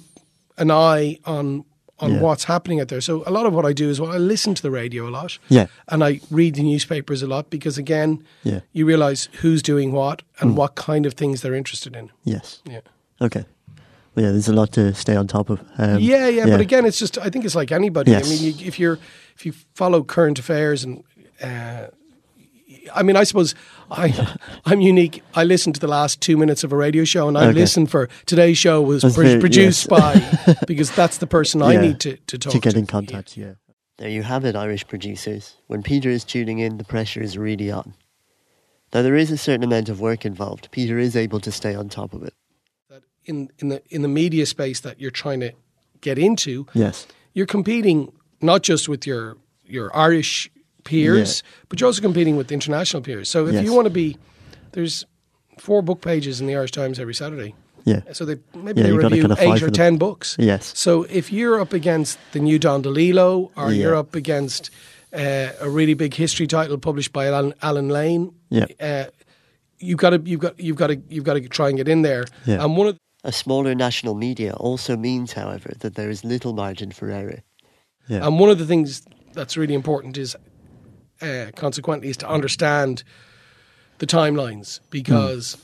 an 0.58 0.72
eye 0.72 1.20
on 1.26 1.66
on 2.00 2.12
Yeah. 2.12 2.20
what's 2.22 2.44
happening 2.46 2.80
out 2.82 2.88
there. 2.90 3.02
So 3.02 3.24
a 3.26 3.32
lot 3.32 3.46
of 3.46 3.54
what 3.54 3.66
I 3.66 3.74
do 3.74 3.90
is 3.90 4.00
well, 4.02 4.12
I 4.12 4.18
listen 4.18 4.54
to 4.56 4.62
the 4.62 4.72
radio 4.72 5.08
a 5.08 5.12
lot. 5.12 5.38
Yeah. 5.50 5.68
And 5.88 6.04
I 6.04 6.20
read 6.30 6.56
the 6.56 6.64
newspapers 6.64 7.22
a 7.24 7.28
lot 7.28 7.50
because 7.50 7.78
again, 7.78 8.24
Yeah. 8.44 8.60
you 8.74 8.86
realize 8.86 9.30
who's 9.42 9.62
doing 9.64 9.92
what 9.94 10.22
and 10.40 10.58
what 10.58 10.76
kind 10.76 11.06
of 11.06 11.14
things 11.14 11.42
they're 11.42 11.56
interested 11.58 11.96
in. 11.96 12.12
Yes. 12.24 12.62
Yeah. 12.70 12.82
Okay. 13.22 13.46
Well, 14.14 14.26
yeah, 14.26 14.32
there's 14.32 14.48
a 14.50 14.54
lot 14.54 14.72
to 14.74 14.94
stay 14.94 15.16
on 15.16 15.28
top 15.28 15.50
of. 15.50 15.60
Um, 15.78 16.00
yeah, 16.00 16.28
yeah, 16.30 16.46
but 16.46 16.62
again, 16.62 16.86
it's 16.86 16.98
just 17.00 17.18
I 17.18 17.30
think 17.30 17.44
it's 17.46 17.56
like 17.56 17.72
anybody. 17.72 18.12
Yes. 18.12 18.26
I 18.26 18.30
mean, 18.30 18.44
you, 18.44 18.66
if 18.68 18.80
you're 18.80 18.98
if 19.36 19.46
you 19.46 19.54
follow 19.74 20.04
current 20.04 20.40
affairs 20.40 20.84
and 20.86 21.04
uh, 21.42 21.88
I 22.94 23.04
mean, 23.04 23.16
I 23.16 23.24
suppose 23.24 23.56
I 23.90 24.38
I'm 24.66 24.82
unique. 24.82 25.24
I 25.34 25.44
listened 25.44 25.76
to 25.76 25.82
the 25.82 25.88
last 25.88 26.22
two 26.22 26.38
minutes 26.38 26.64
of 26.64 26.72
a 26.72 26.78
radio 26.78 27.04
show, 27.04 27.28
and 27.28 27.38
I 27.38 27.46
Okay. 27.48 27.54
listened 27.60 27.90
for 27.92 28.10
today's 28.26 28.58
show 28.58 28.82
was 28.82 29.02
That's 29.02 29.16
pro- 29.16 29.40
produced 29.40 29.88
yes. 29.90 30.00
by 30.56 30.56
because 30.68 30.92
that's 30.96 31.18
the 31.20 31.28
person 31.28 31.62
I 31.62 31.78
need 31.78 32.00
to 32.02 32.18
to 32.18 32.38
talk 32.38 32.52
to 32.54 32.60
To 32.60 32.62
get 32.64 32.74
to. 32.74 32.80
in 32.80 32.86
contact. 32.88 33.38
Yeah. 33.38 33.54
There 33.98 34.10
you 34.10 34.24
have 34.24 34.44
it, 34.46 34.56
Irish 34.56 34.86
producers. 34.88 35.56
When 35.68 35.82
Peter 35.82 36.10
is 36.10 36.24
tuning 36.26 36.60
in, 36.60 36.78
the 36.78 36.84
pressure 36.84 37.24
is 37.24 37.38
really 37.38 37.72
on. 37.72 37.94
Though 38.92 39.04
there 39.04 39.16
is 39.16 39.32
a 39.32 39.38
certain 39.38 39.64
amount 39.64 39.90
of 39.90 40.00
work 40.00 40.26
involved, 40.26 40.68
Peter 40.72 41.00
is 41.00 41.16
able 41.16 41.40
to 41.40 41.52
stay 41.52 41.74
on 41.76 41.88
top 41.90 42.14
of 42.14 42.22
it. 42.24 42.34
That 42.90 43.04
in 43.24 43.50
in 43.60 43.70
the 43.70 43.82
in 43.90 44.02
the 44.02 44.08
media 44.10 44.46
space 44.46 44.82
that 44.82 45.00
you're 45.00 45.12
trying 45.24 45.40
to 45.42 45.52
get 46.02 46.18
into, 46.18 46.66
Yes. 46.74 47.08
you're 47.34 47.46
competing 47.48 48.12
not 48.42 48.64
just 48.64 48.88
with 48.90 49.08
your 49.08 49.38
your 49.66 49.96
Irish 49.96 50.52
peers, 50.86 51.44
but 51.68 51.80
you're 51.82 51.88
also 51.88 52.02
competing 52.02 52.38
with 52.38 52.52
international 52.52 53.04
peers. 53.04 53.28
So 53.30 53.46
if 53.48 53.54
Yes. 53.56 53.66
you 53.66 53.74
want 53.74 53.86
to 53.88 53.90
be, 53.94 54.18
there's 54.72 55.06
four 55.60 55.82
book 55.82 56.00
pages 56.02 56.40
in 56.40 56.48
the 56.48 56.56
Irish 56.56 56.72
Times 56.72 56.98
every 57.00 57.14
Saturday. 57.14 57.54
Yeah. 57.84 58.02
So 58.14 58.24
they 58.26 58.38
maybe 58.56 58.82
Yeah, 58.82 58.88
they 58.88 58.94
review 58.94 59.22
kinda 59.28 59.36
eight 59.40 59.62
or 59.62 59.70
ten 59.70 59.98
books. 59.98 60.36
Yes. 60.40 60.72
So 60.76 61.04
if 61.04 61.32
you're 61.32 61.60
up 61.60 61.74
against 61.74 62.18
the 62.32 62.40
new 62.40 62.58
Don 62.58 62.82
DeLillo, 62.82 63.52
or 63.56 63.72
Yeah. 63.72 63.82
you're 63.82 63.96
up 63.96 64.16
against 64.16 64.70
uh, 65.14 65.52
a 65.62 65.70
really 65.70 65.94
big 65.94 66.14
history 66.14 66.46
title 66.48 66.78
published 66.78 67.14
by 67.14 67.28
Allen, 67.28 67.54
Allen 67.62 67.88
Lane, 67.90 68.32
Yeah. 68.50 68.66
uh, 68.82 69.06
you've 69.80 69.98
got 69.98 70.10
to 70.12 70.22
you've 70.26 70.42
got 70.42 70.60
you've 70.60 70.76
got 70.78 70.88
to 70.88 70.98
you've 71.10 71.24
got 71.24 71.36
to 71.36 71.48
try 71.48 71.68
and 71.70 71.78
get 71.78 71.88
in 71.88 72.02
there. 72.02 72.26
Yeah. 72.46 72.64
And 72.64 72.76
one 72.78 72.88
of 72.88 72.98
A 73.24 73.32
smaller 73.32 73.74
national 73.76 74.14
media 74.14 74.54
also 74.54 74.96
means, 74.98 75.34
however, 75.34 75.74
that 75.80 75.96
there 75.96 76.10
is 76.12 76.24
little 76.24 76.54
margin 76.54 76.92
for 76.92 77.10
error. 77.10 77.40
Yeah. 78.08 78.26
And 78.28 78.40
one 78.40 78.50
of 78.52 78.58
the 78.60 78.66
things 78.68 79.02
that's 79.34 79.56
really 79.58 79.74
important 79.74 80.18
is, 80.18 80.36
uh, 81.22 81.48
consequently, 81.56 82.10
is 82.10 82.18
to 82.18 82.30
understand 82.30 83.04
the 84.00 84.06
timelines 84.08 84.80
because 84.90 85.58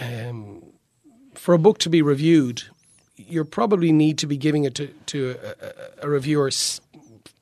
um, 0.00 0.62
for 1.34 1.54
a 1.54 1.58
book 1.58 1.78
to 1.78 1.90
be 1.90 2.02
reviewed, 2.02 2.62
you 3.16 3.44
probably 3.44 3.92
need 3.92 4.18
to 4.18 4.26
be 4.26 4.36
giving 4.36 4.64
it 4.64 4.74
to, 4.76 4.88
to 5.06 5.36
a, 6.00 6.06
a, 6.06 6.08
reviewer 6.08 6.48
s- 6.48 6.80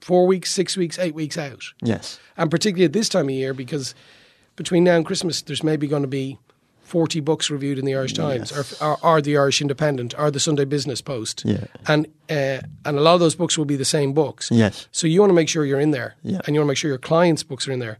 four 0.00 0.26
weeks, 0.26 0.50
six 0.50 0.76
weeks, 0.76 0.98
eight 0.98 1.14
weeks 1.14 1.38
out. 1.38 1.62
yes. 1.82 2.18
And 2.36 2.50
particularly 2.50 2.84
at 2.86 2.92
this 2.92 3.08
time 3.08 3.26
of 3.26 3.34
year, 3.34 3.54
because 3.54 3.94
between 4.56 4.84
now 4.84 4.96
and 4.96 5.06
Christmas, 5.06 5.42
there's 5.42 5.62
maybe 5.62 5.86
going 5.86 6.02
to 6.02 6.08
be 6.08 6.38
40 6.82 7.20
books 7.20 7.50
reviewed 7.50 7.78
in 7.78 7.84
the 7.84 7.94
Irish 7.94 8.12
Times, 8.12 8.50
Yes. 8.54 8.82
or, 8.82 8.86
or, 8.86 8.98
or 9.04 9.22
the 9.22 9.36
Irish 9.36 9.60
Independent, 9.62 10.14
or 10.18 10.30
the 10.30 10.40
Sunday 10.40 10.64
Business 10.66 11.00
Post. 11.00 11.42
Yeah. 11.44 11.64
And, 11.86 12.06
uh, 12.28 12.60
and 12.84 12.98
a 12.98 13.00
lot 13.00 13.14
of 13.14 13.20
those 13.20 13.34
books 13.34 13.56
will 13.56 13.64
be 13.64 13.76
the 13.76 13.84
same 13.84 14.12
books. 14.12 14.50
Yes. 14.50 14.88
So 14.92 15.06
you 15.06 15.20
want 15.20 15.30
to 15.30 15.34
make 15.34 15.48
sure 15.48 15.64
you're 15.64 15.80
in 15.80 15.92
there, 15.92 16.14
Yeah. 16.22 16.40
and 16.46 16.54
you 16.54 16.60
want 16.60 16.66
to 16.66 16.70
make 16.72 16.76
sure 16.78 16.90
your 16.90 16.98
clients' 16.98 17.42
books 17.42 17.66
are 17.68 17.72
in 17.72 17.78
there. 17.78 17.98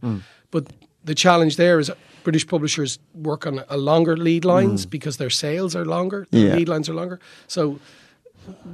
But 0.51 0.67
the 1.03 1.15
challenge 1.15 1.55
there 1.57 1.79
is 1.79 1.91
British 2.23 2.45
publishers 2.47 2.99
work 3.13 3.45
on 3.47 3.63
a 3.67 3.77
longer 3.77 4.15
lead 4.15 4.45
lines 4.45 4.85
because 4.85 5.17
their 5.17 5.29
sales 5.31 5.75
are 5.75 5.85
longer, 5.85 6.27
their 6.31 6.47
Yeah. 6.47 6.55
lead 6.55 6.69
lines 6.69 6.87
are 6.87 6.93
longer. 6.93 7.19
So 7.47 7.79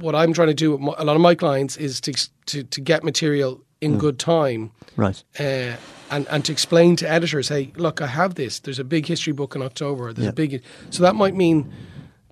what 0.00 0.14
I'm 0.14 0.32
trying 0.32 0.48
to 0.48 0.54
do 0.54 0.72
with 0.72 0.80
my, 0.80 0.94
a 0.98 1.04
lot 1.04 1.16
of 1.16 1.22
my 1.22 1.34
clients 1.34 1.76
is 1.76 2.00
to 2.02 2.12
to, 2.46 2.64
to 2.64 2.80
get 2.80 3.04
material 3.04 3.60
in 3.80 3.98
good 3.98 4.18
time 4.18 4.70
Right. 4.96 5.22
uh, 5.38 5.76
and 6.10 6.26
and 6.28 6.44
to 6.44 6.52
explain 6.52 6.96
to 6.96 7.08
editors, 7.10 7.48
hey, 7.48 7.72
look, 7.76 8.00
I 8.02 8.06
have 8.08 8.34
this. 8.34 8.58
There's 8.60 8.78
a 8.78 8.84
big 8.84 9.06
history 9.06 9.32
book 9.32 9.54
in 9.56 9.62
October. 9.62 10.12
There's 10.12 10.24
Yeah. 10.26 10.30
a 10.30 10.34
big, 10.34 10.62
so 10.90 11.02
that 11.02 11.14
might 11.14 11.34
mean 11.34 11.70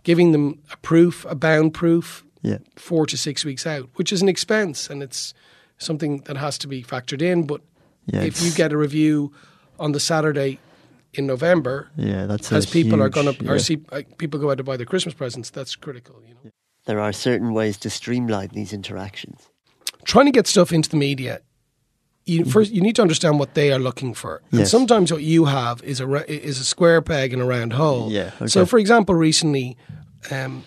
giving 0.05 0.33
them 0.33 0.59
a 0.73 0.76
proof, 0.78 1.25
a 1.28 1.35
bound 1.35 1.75
proof, 1.75 2.25
Yeah. 2.43 2.59
four 2.77 3.07
to 3.07 3.16
six 3.16 3.44
weeks 3.44 3.66
out, 3.66 3.88
which 3.94 4.12
is 4.12 4.20
an 4.23 4.29
expense 4.29 4.90
and 4.90 5.03
it's 5.03 5.33
something 5.79 6.18
that 6.27 6.37
has 6.37 6.59
to 6.59 6.66
be 6.68 6.83
factored 6.83 7.23
in. 7.23 7.46
But 7.46 7.61
Yeah, 8.07 8.23
if 8.23 8.42
you 8.42 8.51
get 8.53 8.73
a 8.73 8.77
review 8.77 9.33
on 9.79 9.92
the 9.92 10.01
Saturday 10.01 10.59
in 11.14 11.27
November, 11.27 11.88
Yeah, 11.96 12.27
that's 12.27 12.51
as 12.53 12.66
people 12.66 13.03
are 13.03 13.09
going 13.11 13.33
to, 13.35 13.44
yeah. 13.44 13.53
or 13.53 13.59
see 13.59 13.79
uh, 13.92 14.03
people 14.18 14.40
go 14.40 14.51
out 14.51 14.57
to 14.59 14.64
buy 14.64 14.77
their 14.77 14.87
Christmas 14.87 15.14
presents, 15.14 15.51
that's 15.51 15.77
critical. 15.77 16.16
You 16.27 16.35
know, 16.35 16.51
There 16.87 17.01
are 17.01 17.12
certain 17.12 17.53
ways 17.55 17.77
to 17.79 17.90
streamline 17.90 18.49
these 18.55 18.73
interactions. 18.73 19.49
Trying 20.09 20.27
to 20.27 20.33
get 20.38 20.47
stuff 20.47 20.73
into 20.73 20.88
the 20.88 20.97
media. 20.97 21.40
You, 22.25 22.44
first, 22.44 22.73
you 22.73 22.83
need 22.83 22.97
to 22.97 23.03
understand 23.03 23.38
what 23.38 23.55
they 23.55 23.73
are 23.73 23.79
looking 23.79 24.12
for, 24.14 24.42
and 24.51 24.61
Mm-hmm. 24.61 24.66
Sometimes 24.77 25.11
what 25.12 25.23
you 25.23 25.47
have 25.47 25.83
is 25.83 25.99
a 26.01 26.07
is 26.49 26.61
a 26.61 26.64
square 26.64 27.01
peg 27.01 27.33
in 27.33 27.40
a 27.40 27.47
round 27.47 27.73
hole. 27.73 28.11
Yeah, 28.12 28.31
So, 28.47 28.66
for 28.66 28.79
example, 28.79 29.14
recently, 29.14 29.77
um, 30.31 30.64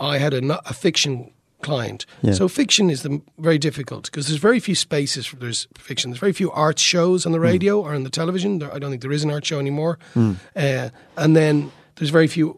I 0.00 0.16
had 0.18 0.32
a, 0.32 0.40
a 0.70 0.72
fiction 0.72 1.30
client. 1.60 2.06
Yeah. 2.22 2.32
So, 2.34 2.48
fiction 2.48 2.88
is 2.90 3.02
the, 3.02 3.20
very 3.38 3.58
difficult 3.58 4.04
because 4.06 4.26
there's 4.28 4.40
very 4.40 4.58
few 4.60 4.74
spaces 4.74 5.26
for 5.26 5.36
there's 5.36 5.68
fiction. 5.78 6.10
There's 6.10 6.20
very 6.20 6.32
few 6.32 6.50
art 6.50 6.78
shows 6.78 7.26
on 7.26 7.32
the 7.32 7.38
Hmm. 7.38 7.44
radio 7.52 7.80
or 7.82 7.94
on 7.94 8.04
the 8.04 8.10
television. 8.10 8.58
There, 8.60 8.72
I 8.74 8.78
don't 8.78 8.90
think 8.90 9.02
there 9.02 9.12
is 9.16 9.22
an 9.24 9.30
art 9.30 9.44
show 9.44 9.58
anymore. 9.58 9.98
Uh, 10.16 10.88
and 11.22 11.36
then 11.36 11.70
there's 11.96 12.10
very 12.10 12.26
few 12.26 12.56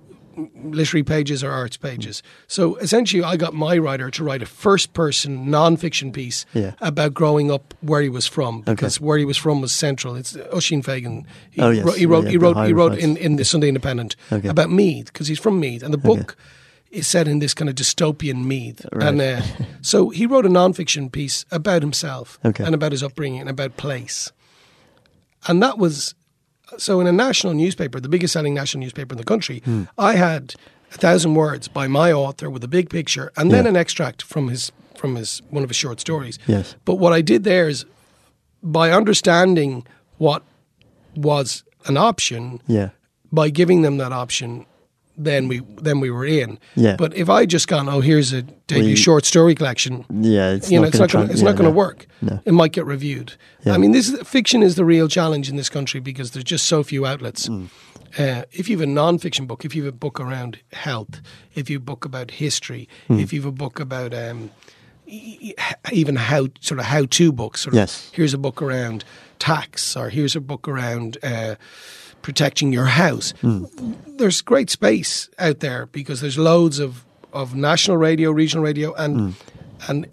literary 0.62 1.02
pages 1.02 1.42
or 1.44 1.50
arts 1.50 1.76
pages. 1.76 2.22
So 2.46 2.76
essentially, 2.76 3.22
I 3.22 3.36
got 3.36 3.54
my 3.54 3.78
writer 3.78 4.10
to 4.10 4.24
write 4.24 4.42
a 4.42 4.46
first 4.46 4.92
person 4.92 5.50
non 5.50 5.76
fiction 5.76 6.12
piece 6.12 6.46
Yeah. 6.54 6.72
about 6.80 7.14
growing 7.14 7.50
up 7.50 7.74
where 7.80 8.02
he 8.02 8.08
was 8.08 8.26
from 8.26 8.62
because 8.62 9.00
where 9.00 9.18
he 9.18 9.24
was 9.24 9.36
from 9.36 9.60
was 9.60 9.72
central. 9.72 10.16
It's 10.16 10.36
Oisin 10.52 10.82
Fagan. 10.82 11.26
He, 11.50 11.60
Oh, 11.60 11.70
yes. 11.70 11.84
wrote, 11.84 11.96
he 11.96 12.06
wrote, 12.06 12.24
Yeah, 12.24 12.30
he 12.30 12.36
wrote, 12.36 12.66
he 12.66 12.72
wrote 12.72 12.98
in, 12.98 13.16
in 13.16 13.36
the 13.36 13.44
Sunday 13.44 13.68
Independent 13.68 14.16
Okay. 14.32 14.48
about 14.48 14.70
Meath 14.70 15.06
because 15.12 15.28
he's 15.28 15.38
from 15.38 15.60
Meath. 15.60 15.82
And 15.82 15.92
the 15.92 15.98
book 15.98 16.36
is 16.90 17.06
set 17.08 17.26
in 17.26 17.40
this 17.40 17.54
kind 17.54 17.68
of 17.68 17.74
dystopian 17.74 18.44
Meath. 18.44 18.86
Right. 18.92 19.08
And 19.08 19.20
uh, 19.20 19.42
so 19.82 20.10
he 20.10 20.26
wrote 20.26 20.46
a 20.46 20.48
non 20.48 20.72
fiction 20.72 21.10
piece 21.10 21.44
about 21.50 21.82
himself 21.82 22.38
Okay. 22.44 22.64
and 22.64 22.74
about 22.74 22.92
his 22.92 23.02
upbringing 23.02 23.40
and 23.40 23.50
about 23.50 23.76
place. 23.76 24.30
And 25.46 25.62
that 25.62 25.76
was 25.78 26.14
so 26.78 27.00
in 27.00 27.06
a 27.06 27.12
national 27.12 27.54
newspaper, 27.54 28.00
the 28.00 28.08
biggest 28.08 28.32
selling 28.32 28.54
national 28.54 28.80
newspaper 28.82 29.14
in 29.14 29.18
the 29.18 29.24
country, 29.24 29.60
Hmm. 29.64 29.84
I 29.98 30.14
had 30.16 30.54
a 30.92 30.98
thousand 30.98 31.34
words 31.34 31.68
by 31.68 31.86
my 31.88 32.12
author 32.12 32.48
with 32.50 32.62
a 32.64 32.68
big 32.68 32.88
picture 32.90 33.32
and 33.36 33.50
then 33.50 33.64
Yeah. 33.64 33.70
an 33.70 33.76
extract 33.76 34.22
from 34.22 34.48
his 34.48 34.72
from 34.96 35.16
his 35.16 35.42
one 35.50 35.62
of 35.64 35.68
his 35.70 35.76
short 35.76 36.00
stories. 36.00 36.38
Yes. 36.46 36.76
But 36.84 36.94
what 36.96 37.12
I 37.12 37.20
did 37.20 37.44
there 37.44 37.68
is 37.68 37.84
by 38.62 38.90
understanding 38.90 39.84
what 40.18 40.42
was 41.16 41.62
an 41.86 41.96
option, 41.96 42.60
Yeah. 42.66 42.90
by 43.32 43.50
giving 43.50 43.82
them 43.82 43.96
that 43.98 44.12
option, 44.12 44.64
then 45.16 45.48
we 45.48 45.60
then 45.82 46.00
we 46.00 46.10
were 46.10 46.24
in. 46.26 46.58
Yeah. 46.74 46.96
But 46.96 47.14
if 47.16 47.28
I 47.30 47.46
just 47.46 47.68
gone, 47.68 47.88
oh, 47.88 48.00
here's 48.00 48.32
a 48.32 48.42
debut 48.42 48.90
We- 48.90 48.96
short 48.96 49.24
story 49.24 49.54
collection, 49.54 50.04
Yeah, 50.10 50.50
it's 50.52 50.70
you 50.70 50.78
know, 50.78 50.82
not 50.82 50.88
it's 50.88 50.98
gonna 50.98 51.06
not 51.06 51.12
going 51.36 51.38
yeah, 51.38 51.52
to 51.56 51.62
no. 51.62 51.70
work. 51.70 52.06
No. 52.22 52.40
It 52.44 52.52
might 52.52 52.72
get 52.72 52.84
reviewed. 52.86 53.34
Yeah. 53.64 53.74
I 53.74 53.78
mean, 53.78 53.92
this 53.92 54.10
fiction 54.22 54.62
is 54.62 54.74
the 54.74 54.84
real 54.84 55.08
challenge 55.08 55.48
in 55.48 55.56
this 55.56 55.68
country 55.68 56.00
because 56.00 56.32
there's 56.32 56.44
just 56.44 56.66
so 56.66 56.82
few 56.82 57.06
outlets. 57.06 57.48
Mm. 57.48 57.68
Uh, 58.18 58.44
if 58.52 58.68
you 58.68 58.76
have 58.78 58.82
a 58.88 58.90
non-fiction 58.90 59.46
book, 59.46 59.64
if 59.64 59.74
you 59.74 59.84
have 59.84 59.94
a 59.94 59.96
book 59.96 60.20
around 60.20 60.58
health, 60.72 61.20
if 61.54 61.68
you 61.68 61.76
have 61.76 61.82
a 61.82 61.84
book 61.84 62.04
about 62.04 62.30
history, 62.32 62.88
Mm. 63.08 63.20
if 63.22 63.32
you 63.32 63.40
have 63.40 63.48
a 63.48 63.52
book 63.52 63.80
about 63.80 64.14
um, 64.14 64.50
even 65.92 66.16
how 66.16 66.48
sort 66.60 66.80
of 66.80 66.86
how-to 66.86 67.32
books, 67.32 67.62
sort 67.62 67.74
of, 67.74 67.78
Yes. 67.78 68.10
here's 68.12 68.34
a 68.34 68.38
book 68.38 68.62
around 68.62 69.04
tax, 69.38 69.96
or 69.96 70.08
here's 70.10 70.34
a 70.36 70.40
book 70.40 70.66
around 70.68 71.18
uh, 71.22 71.56
protecting 72.24 72.72
your 72.72 72.86
house. 72.86 73.34
Hmm. 73.42 73.64
There's 74.18 74.40
great 74.42 74.70
space 74.70 75.28
out 75.38 75.60
there 75.60 75.86
because 75.92 76.20
there's 76.22 76.38
loads 76.38 76.78
of, 76.80 77.04
of 77.32 77.54
national 77.54 77.98
radio, 77.98 78.32
regional 78.32 78.64
radio, 78.64 78.94
and 78.94 79.12
Hmm. 79.14 79.30
and 79.90 80.06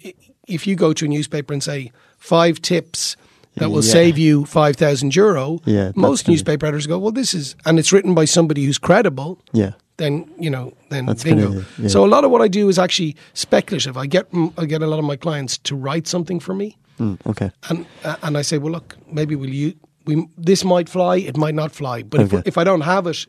if 0.47 0.67
you 0.67 0.75
go 0.75 0.93
to 0.93 1.05
a 1.05 1.07
newspaper 1.07 1.53
and 1.53 1.63
say 1.63 1.91
five 2.17 2.61
tips 2.61 3.15
that 3.55 3.69
will 3.71 3.83
Yeah. 3.83 3.93
save 3.93 4.17
you 4.17 4.45
five 4.45 4.75
thousand 4.75 5.15
euro, 5.15 5.59
Yeah, 5.65 5.91
most 5.95 6.27
newspaper 6.27 6.65
editors 6.65 6.87
go, 6.87 6.99
well, 6.99 7.13
this 7.13 7.33
is, 7.33 7.55
and 7.65 7.79
it's 7.79 7.91
written 7.93 8.13
by 8.13 8.25
somebody 8.25 8.65
who's 8.65 8.77
credible 8.79 9.37
Yeah. 9.53 9.71
then 9.97 10.25
you 10.39 10.49
know 10.49 10.73
then 10.89 11.05
That's 11.05 11.23
bingo. 11.23 11.63
yeah. 11.79 11.87
So 11.89 12.03
a 12.03 12.09
lot 12.15 12.23
of 12.25 12.31
what 12.31 12.41
I 12.41 12.49
do 12.49 12.69
is 12.69 12.77
actually 12.79 13.15
speculative. 13.33 13.95
I 14.03 14.07
get 14.07 14.25
mm, 14.31 14.51
I 14.61 14.65
get 14.65 14.81
a 14.81 14.87
lot 14.87 14.99
of 14.99 15.05
my 15.05 15.15
clients 15.17 15.57
to 15.69 15.75
write 15.85 16.07
something 16.07 16.41
for 16.41 16.53
me, 16.55 16.75
Mm, 16.99 17.17
okay. 17.25 17.51
and 17.69 17.85
uh, 18.03 18.15
and 18.23 18.37
I 18.37 18.43
say, 18.43 18.57
well, 18.57 18.73
look, 18.73 18.97
maybe 19.11 19.35
will 19.35 19.53
you 19.61 19.73
we 20.05 20.27
this 20.37 20.63
might 20.63 20.89
fly, 20.89 21.17
it 21.17 21.37
might 21.37 21.55
not 21.55 21.71
fly, 21.71 22.03
but 22.03 22.19
Okay. 22.21 22.37
if 22.37 22.47
if 22.47 22.57
I 22.57 22.63
don't 22.63 22.81
have 22.81 23.07
it, 23.07 23.27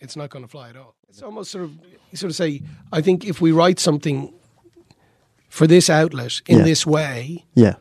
it's 0.00 0.16
not 0.16 0.30
going 0.30 0.44
to 0.44 0.50
fly 0.50 0.68
at 0.70 0.76
all. 0.76 0.94
It's 1.08 1.22
almost 1.22 1.50
sort 1.50 1.64
of 1.64 1.70
you 2.10 2.16
sort 2.16 2.30
of 2.30 2.36
say, 2.36 2.60
I 2.98 3.02
think 3.02 3.24
if 3.24 3.40
we 3.40 3.52
write 3.52 3.80
something 3.80 4.32
for 5.48 5.66
this 5.66 5.90
outlet 5.90 6.40
in 6.46 6.58
Yeah. 6.58 6.64
this 6.64 6.86
way, 6.86 7.44
Yeah. 7.54 7.74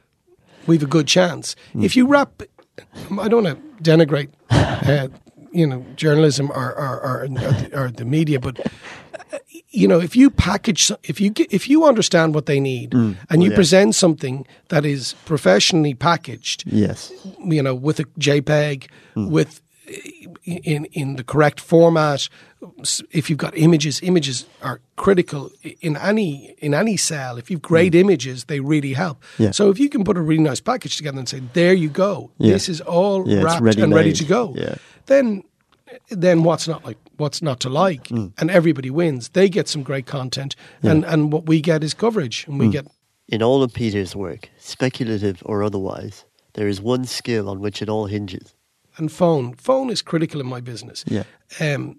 we've 0.68 0.84
a 0.84 0.88
good 0.88 1.08
chance. 1.08 1.56
Hmm. 1.74 1.84
If 1.84 1.96
you 1.96 2.08
wrap, 2.08 2.42
I 3.22 3.28
don't 3.28 3.44
want 3.44 3.58
to 3.58 3.84
denigrate, 3.84 4.30
uh, 4.50 5.08
you 5.52 5.68
know, 5.68 5.84
journalism 5.96 6.50
or 6.52 6.74
or, 6.76 7.00
or, 7.04 7.28
or 7.84 7.92
the 7.92 8.06
media, 8.06 8.40
but 8.40 8.60
you 9.72 9.88
know, 9.88 10.00
if 10.00 10.16
you 10.16 10.30
package, 10.30 10.92
if 11.04 11.22
you 11.22 11.30
get, 11.30 11.48
if 11.54 11.70
you 11.70 11.86
understand 11.86 12.34
what 12.34 12.46
they 12.46 12.60
need, 12.60 12.94
and 12.94 13.16
Well, 13.30 13.40
you 13.44 13.50
yes. 13.50 13.56
present 13.56 13.96
something 13.96 14.46
that 14.70 14.86
is 14.86 15.14
professionally 15.26 15.94
packaged, 15.94 16.64
Yes. 16.66 17.12
you 17.46 17.62
know, 17.62 17.76
with 17.76 18.00
a 18.00 18.06
JPEG, 18.18 18.88
Hmm. 19.14 19.30
with 19.30 19.62
in 20.46 20.86
in 20.94 21.16
the 21.16 21.24
correct 21.24 21.60
format. 21.60 22.30
If 23.12 23.30
you've 23.30 23.40
got 23.40 23.58
images, 23.58 24.00
images 24.04 24.46
are 24.62 24.82
critical 24.98 25.52
in 25.82 25.98
any 25.98 26.54
in 26.60 26.74
any 26.74 26.96
cell. 26.98 27.38
If 27.38 27.50
you've 27.50 27.62
great 27.62 27.96
images, 27.96 28.44
they 28.46 28.60
really 28.60 28.94
help. 28.94 29.18
Yeah. 29.40 29.52
So 29.52 29.70
if 29.72 29.80
you 29.80 29.90
can 29.90 30.04
put 30.04 30.18
a 30.18 30.22
really 30.22 30.44
nice 30.44 30.60
package 30.62 30.96
together 30.98 31.18
and 31.20 31.28
say, 31.30 31.42
"There 31.54 31.74
you 31.74 31.90
go, 31.90 32.30
Yeah. 32.38 32.54
this 32.54 32.70
is 32.70 32.82
all 32.82 33.28
Yeah, 33.28 33.42
wrapped 33.44 33.64
ready 33.64 33.82
and 33.82 33.94
ready 33.94 34.14
to 34.14 34.24
go," 34.26 34.54
Yeah. 34.58 34.76
then 35.08 35.44
then 36.12 36.44
what's 36.44 36.68
not 36.68 36.86
like 36.86 36.98
what's 37.20 37.42
not 37.42 37.60
to 37.62 37.70
like, 37.70 38.08
Hmm. 38.08 38.28
and 38.38 38.50
everybody 38.52 38.90
wins. 38.90 39.30
They 39.30 39.50
get 39.50 39.68
some 39.68 39.84
great 39.84 40.06
content, 40.06 40.56
and 40.84 41.06
and 41.06 41.32
what 41.34 41.46
we 41.46 41.62
get 41.62 41.84
is 41.84 41.94
coverage, 41.94 42.46
and 42.48 42.60
we 42.60 42.66
Hmm. 42.66 42.72
get 42.72 42.88
In 43.28 43.44
all 43.44 43.62
of 43.64 43.74
Peter's 43.74 44.16
work, 44.16 44.50
speculative 44.60 45.44
or 45.46 45.62
otherwise, 45.64 46.26
there 46.54 46.68
is 46.70 46.82
one 46.82 47.06
skill 47.06 47.48
on 47.50 47.60
which 47.60 47.82
it 47.82 47.90
all 47.90 48.08
hinges. 48.08 48.54
and 48.98 49.12
phone. 49.12 49.54
Phone 49.56 49.90
is 49.92 50.02
critical 50.02 50.42
in 50.42 50.48
my 50.48 50.60
business. 50.62 51.06
Yeah. 51.08 51.24
um, 51.62 51.96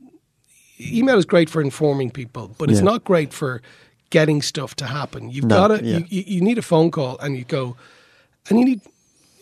email 0.78 1.16
is 1.18 1.24
great 1.24 1.48
for 1.48 1.62
informing 1.62 2.11
people, 2.11 2.54
but 2.59 2.70
it's 2.70 2.80
Yeah. 2.80 2.85
not 2.92 3.04
great 3.04 3.33
for 3.33 3.62
getting 4.11 4.42
stuff 4.42 4.74
to 4.76 4.85
happen. 4.87 5.30
You've 5.30 5.46
No, 5.46 5.56
got 5.56 5.68
to 5.78 5.85
yeah. 5.85 5.98
you, 5.98 6.04
you, 6.11 6.24
you 6.26 6.40
need 6.42 6.59
a 6.59 6.62
phone 6.62 6.90
call, 6.90 7.16
and 7.20 7.37
you 7.38 7.44
go, 7.44 7.76
and 8.48 8.59
you 8.59 8.64
need 8.66 8.80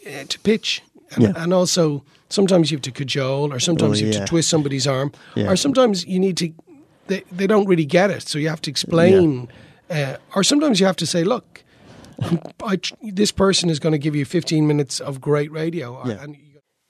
uh, 0.06 0.24
to 0.28 0.38
pitch, 0.40 0.82
and, 1.14 1.22
Yeah. 1.24 1.32
and 1.42 1.52
also 1.54 2.04
sometimes 2.28 2.70
you 2.70 2.76
have 2.76 2.82
to 2.82 2.90
cajole, 2.92 3.52
or 3.52 3.60
sometimes 3.60 3.98
Oh, 3.98 4.00
you 4.00 4.06
have 4.06 4.14
yeah. 4.14 4.20
to 4.24 4.26
twist 4.26 4.48
somebody's 4.48 4.86
arm, 4.86 5.12
Yeah. 5.36 5.50
or 5.50 5.56
sometimes 5.56 6.04
you 6.06 6.18
need 6.18 6.36
to. 6.38 6.52
They 7.06 7.22
they 7.36 7.46
don't 7.46 7.66
really 7.68 7.86
get 7.86 8.10
it, 8.10 8.28
so 8.28 8.38
you 8.38 8.48
have 8.48 8.60
to 8.62 8.70
explain, 8.70 9.48
uh, 9.90 10.16
or 10.34 10.44
sometimes 10.44 10.78
you 10.80 10.86
have 10.86 10.96
to 10.96 11.06
say, 11.06 11.24
look. 11.24 11.64
I, 12.64 12.80
this 13.14 13.30
person 13.32 13.70
is 13.70 13.78
going 13.78 13.92
to 13.92 13.98
give 13.98 14.16
you 14.16 14.24
15 14.24 14.66
minutes 14.66 14.98
of 15.00 15.20
great 15.20 15.52
radio. 15.52 15.94
or- 15.94 16.08
Yeah. 16.08 16.20
And 16.24 16.36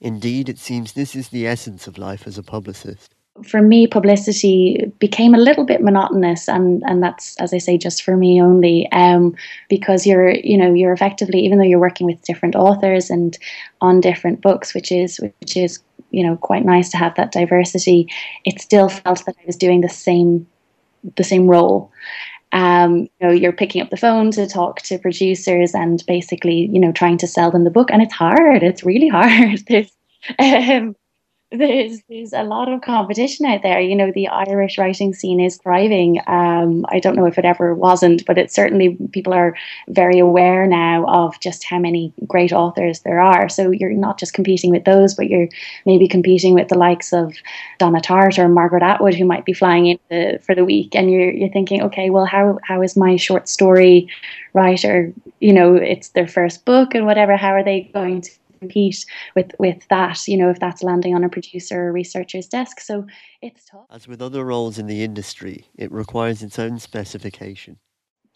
Indeed, 0.01 0.49
it 0.49 0.57
seems 0.57 0.93
this 0.93 1.15
is 1.15 1.29
the 1.29 1.45
essence 1.45 1.85
of 1.85 1.97
life 1.99 2.25
as 2.25 2.37
a 2.39 2.41
publicist. 2.43 3.13
For 3.43 3.61
me, 3.61 3.87
publicity 3.87 4.91
became 4.99 5.33
a 5.33 5.39
little 5.39 5.65
bit 5.65 5.81
monotonous, 5.81 6.47
and 6.47 6.83
and 6.85 7.01
that's 7.03 7.35
as 7.37 7.53
I 7.53 7.57
say, 7.57 7.77
just 7.77 8.03
for 8.03 8.17
me 8.17 8.41
only. 8.41 8.91
Um, 8.91 9.35
because 9.69 10.05
you're, 10.05 10.31
you 10.31 10.57
know, 10.57 10.73
you're 10.73 10.93
effectively, 10.93 11.39
even 11.39 11.57
though 11.57 11.65
you're 11.65 11.79
working 11.79 12.07
with 12.07 12.21
different 12.23 12.55
authors 12.55 13.09
and 13.09 13.37
on 13.81 14.01
different 14.01 14.41
books, 14.41 14.73
which 14.73 14.91
is 14.91 15.19
which 15.19 15.57
is 15.57 15.79
you 16.11 16.25
know 16.25 16.37
quite 16.37 16.65
nice 16.65 16.89
to 16.89 16.97
have 16.97 17.15
that 17.15 17.31
diversity. 17.31 18.07
It 18.45 18.61
still 18.61 18.89
felt 18.89 19.25
that 19.25 19.35
I 19.39 19.45
was 19.45 19.55
doing 19.55 19.81
the 19.81 19.89
same 19.89 20.47
the 21.15 21.23
same 21.23 21.47
role. 21.47 21.91
Um, 22.51 23.01
you 23.01 23.09
know, 23.21 23.31
you're 23.31 23.51
picking 23.53 23.81
up 23.81 23.89
the 23.89 23.97
phone 23.97 24.31
to 24.31 24.47
talk 24.47 24.81
to 24.83 24.97
producers 24.97 25.75
and 25.75 26.03
basically, 26.07 26.67
you 26.73 26.79
know, 26.79 26.91
trying 26.91 27.17
to 27.19 27.27
sell 27.27 27.51
them 27.51 27.63
the 27.63 27.69
book, 27.69 27.89
and 27.91 28.01
it's 28.01 28.13
hard. 28.13 28.63
It's 28.63 28.83
really 28.83 29.07
hard. 29.19 29.59
There's, 29.67 29.91
um, 30.39 30.95
there's 31.51 32.01
there's 32.07 32.33
a 32.33 32.43
lot 32.43 32.71
of 32.71 32.81
competition 32.81 33.45
out 33.47 33.63
there. 33.63 33.79
You 33.79 33.95
know, 33.95 34.11
the 34.11 34.27
Irish 34.27 34.77
writing 34.77 35.15
scene 35.15 35.39
is 35.39 35.57
thriving. 35.57 36.19
Um, 36.27 36.85
I 36.89 36.99
don't 36.99 37.15
know 37.15 37.25
if 37.25 37.39
it 37.39 37.45
ever 37.45 37.73
wasn't, 37.73 38.23
but 38.27 38.37
it's 38.37 38.53
certainly 38.53 38.95
people 39.11 39.33
are 39.33 39.55
very 39.87 40.19
aware 40.19 40.67
now 40.67 41.05
of 41.07 41.39
just 41.39 41.63
how 41.63 41.79
many 41.79 42.13
great 42.27 42.53
authors 42.53 42.99
there 42.99 43.19
are. 43.19 43.49
So 43.49 43.71
you're 43.71 43.93
not 43.93 44.19
just 44.19 44.33
competing 44.33 44.69
with 44.69 44.85
those, 44.85 45.15
but 45.15 45.27
you're 45.27 45.49
maybe 45.87 46.07
competing 46.07 46.53
with 46.53 46.67
the 46.67 46.77
likes 46.77 47.13
of 47.13 47.33
Donna 47.79 47.99
Tartt 47.99 48.37
or 48.37 48.47
Margaret 48.47 48.83
Atwood, 48.83 49.15
who 49.15 49.25
might 49.25 49.45
be 49.45 49.53
flying 49.53 49.87
in 49.87 49.99
the, 50.09 50.39
for 50.43 50.53
the 50.53 50.65
week, 50.65 50.95
and 50.95 51.09
you're 51.09 51.31
you're 51.31 51.49
thinking, 51.49 51.81
okay, 51.81 52.11
well, 52.11 52.25
how 52.25 52.59
how 52.63 52.83
is 52.83 52.95
my 52.95 53.15
short 53.15 53.49
story 53.49 54.07
writer? 54.53 55.11
You 55.39 55.53
know, 55.53 55.73
it's 55.73 56.09
their 56.09 56.27
first 56.27 56.63
book 56.65 56.93
and 56.93 57.07
whatever. 57.07 57.37
How 57.37 57.53
are 57.53 57.63
they 57.63 57.89
going 57.91 58.21
to 58.21 58.31
compete 58.59 59.05
with 59.35 59.51
with 59.59 59.87
that 59.89 60.27
you 60.27 60.37
know 60.37 60.49
if 60.49 60.59
that's 60.59 60.83
landing 60.83 61.15
on 61.15 61.23
a 61.23 61.29
producer 61.29 61.87
or 61.87 61.91
researcher's 61.91 62.47
desk 62.47 62.79
so 62.79 63.05
it's 63.41 63.65
tough 63.65 63.85
As 63.89 64.07
with 64.07 64.21
other 64.21 64.45
roles 64.45 64.77
in 64.77 64.87
the 64.87 65.03
industry, 65.03 65.65
it 65.75 65.91
requires 65.91 66.43
its 66.43 66.59
own 66.59 66.79
specification. 66.79 67.77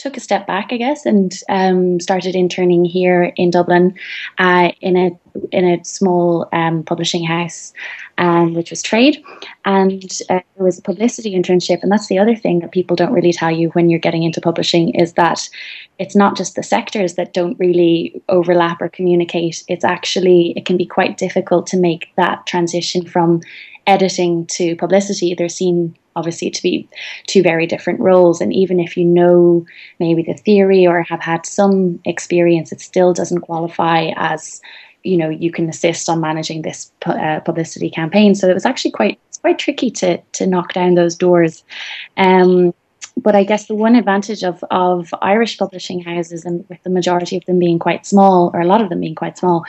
Took 0.04 0.18
a 0.18 0.20
step 0.20 0.46
back 0.46 0.68
i 0.72 0.78
guess 0.78 1.06
and 1.06 1.40
um, 1.50 2.00
started 2.00 2.36
interning 2.36 2.86
here 2.86 3.34
in 3.36 3.50
dublin 3.50 3.94
uh, 4.38 4.70
in 4.82 4.96
a 4.96 5.12
in 5.52 5.66
a 5.66 5.84
small 5.84 6.48
um, 6.54 6.84
publishing 6.84 7.24
house 7.24 7.74
um, 8.18 8.54
which 8.54 8.70
was 8.70 8.82
trade. 8.82 9.24
And 9.66 10.04
uh, 10.30 10.40
there 10.56 10.66
was 10.66 10.80
a 10.80 10.82
publicity 10.82 11.34
internship. 11.34 11.82
And 11.82 11.92
that's 11.92 12.08
the 12.08 12.20
other 12.20 12.36
thing 12.36 12.60
that 12.60 12.72
people 12.72 12.96
don't 12.96 13.14
really 13.14 13.34
tell 13.34 13.52
you 13.52 13.70
when 13.70 13.90
you're 13.90 14.00
getting 14.00 14.24
into 14.24 14.42
publishing 14.42 14.94
is 14.96 15.14
that 15.14 15.50
it's 16.00 16.16
not 16.16 16.38
just 16.38 16.56
the 16.56 16.64
sectors 16.64 17.16
that 17.16 17.34
don't 17.34 17.60
really 17.60 18.22
overlap 18.30 18.82
or 18.82 18.90
communicate. 18.90 19.64
It's 19.68 19.86
actually 19.86 20.54
it 20.56 20.66
can 20.66 20.78
be 20.78 20.86
quite 20.86 21.18
difficult 21.18 21.68
to 21.68 21.78
make 21.78 22.10
that 22.18 22.46
transition 22.46 23.06
from 23.06 23.42
editing 23.88 24.46
to 24.48 24.76
publicity 24.76 25.34
they're 25.34 25.50
seen 25.50 25.96
obviously 26.16 26.50
to 26.50 26.62
be 26.62 26.88
two 27.28 27.42
very 27.42 27.66
different 27.66 28.00
roles. 28.00 28.42
And 28.42 28.54
even 28.54 28.80
if 28.80 28.96
you 28.98 29.06
know 29.06 29.66
maybe 30.00 30.24
the 30.24 30.34
theory 30.34 30.86
or 30.86 31.04
have 31.04 31.22
had 31.22 31.46
some 31.46 32.00
experience 32.06 32.72
it 32.72 32.82
still 32.82 33.14
doesn't 33.14 33.42
qualify 33.42 34.12
as 34.16 34.62
you 35.04 35.18
know 35.18 35.30
you 35.30 35.52
can 35.52 35.68
assist 35.68 36.08
on 36.08 36.22
managing 36.22 36.62
this 36.62 36.92
uh, 37.06 37.40
publicity 37.42 37.90
campaign. 37.90 38.36
So 38.36 38.48
it 38.50 38.54
was 38.54 38.66
actually 38.66 38.92
quite 38.92 39.20
quite 39.42 39.60
tricky 39.60 39.92
to 39.92 40.18
to 40.18 40.48
knock 40.48 40.74
down 40.74 40.96
those 40.96 41.16
doors. 41.16 41.64
Um 42.18 42.74
but 43.18 43.36
I 43.36 43.44
guess 43.44 43.68
the 43.68 43.76
one 43.76 43.96
advantage 43.96 44.44
of, 44.44 44.64
of 44.72 45.14
Irish 45.22 45.58
publishing 45.58 46.02
houses, 46.02 46.46
and 46.46 46.66
with 46.70 46.82
the 46.84 46.90
majority 46.90 47.38
of 47.38 47.46
them 47.46 47.60
being 47.60 47.80
quite 47.80 48.06
small, 48.06 48.52
or 48.54 48.62
a 48.62 48.66
lot 48.66 48.82
of 48.82 48.90
them 48.90 49.00
being 49.02 49.16
quite 49.16 49.38
small, 49.38 49.66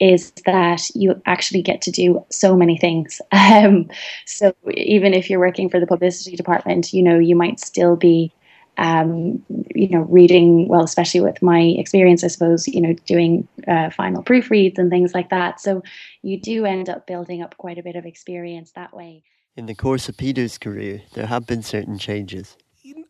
is 0.00 0.32
that 0.44 0.88
you 0.94 1.20
actually 1.26 1.62
get 1.62 1.82
to 1.82 1.90
do 1.90 2.24
so 2.30 2.56
many 2.56 2.76
things. 2.76 3.20
Um, 3.56 3.88
so 4.26 4.54
even 4.72 5.14
if 5.14 5.30
you're 5.30 5.38
working 5.38 5.70
for 5.70 5.78
the 5.78 5.86
publicity 5.86 6.36
department, 6.36 6.92
you 6.92 7.02
know, 7.02 7.18
you 7.18 7.36
might 7.36 7.60
still 7.60 7.94
be, 7.94 8.32
um, 8.76 9.44
you 9.74 9.88
know, 9.88 10.00
reading, 10.00 10.68
well, 10.68 10.82
especially 10.82 11.20
with 11.20 11.40
my 11.42 11.60
experience, 11.60 12.24
I 12.24 12.26
suppose, 12.26 12.66
you 12.66 12.80
know, 12.80 12.92
doing 13.06 13.46
uh, 13.68 13.90
final 13.90 14.22
proofreads 14.22 14.78
and 14.78 14.90
things 14.90 15.14
like 15.14 15.30
that. 15.30 15.60
So 15.60 15.82
you 16.22 16.40
do 16.40 16.66
end 16.66 16.88
up 16.88 17.06
building 17.06 17.40
up 17.40 17.56
quite 17.56 17.78
a 17.78 17.82
bit 17.82 17.96
of 17.96 18.04
experience 18.04 18.72
that 18.72 18.94
way. 18.94 19.22
In 19.56 19.66
the 19.66 19.74
course 19.74 20.08
of 20.08 20.16
Peter's 20.16 20.58
career, 20.58 21.02
there 21.14 21.26
have 21.26 21.46
been 21.46 21.62
certain 21.62 21.98
changes. 21.98 22.56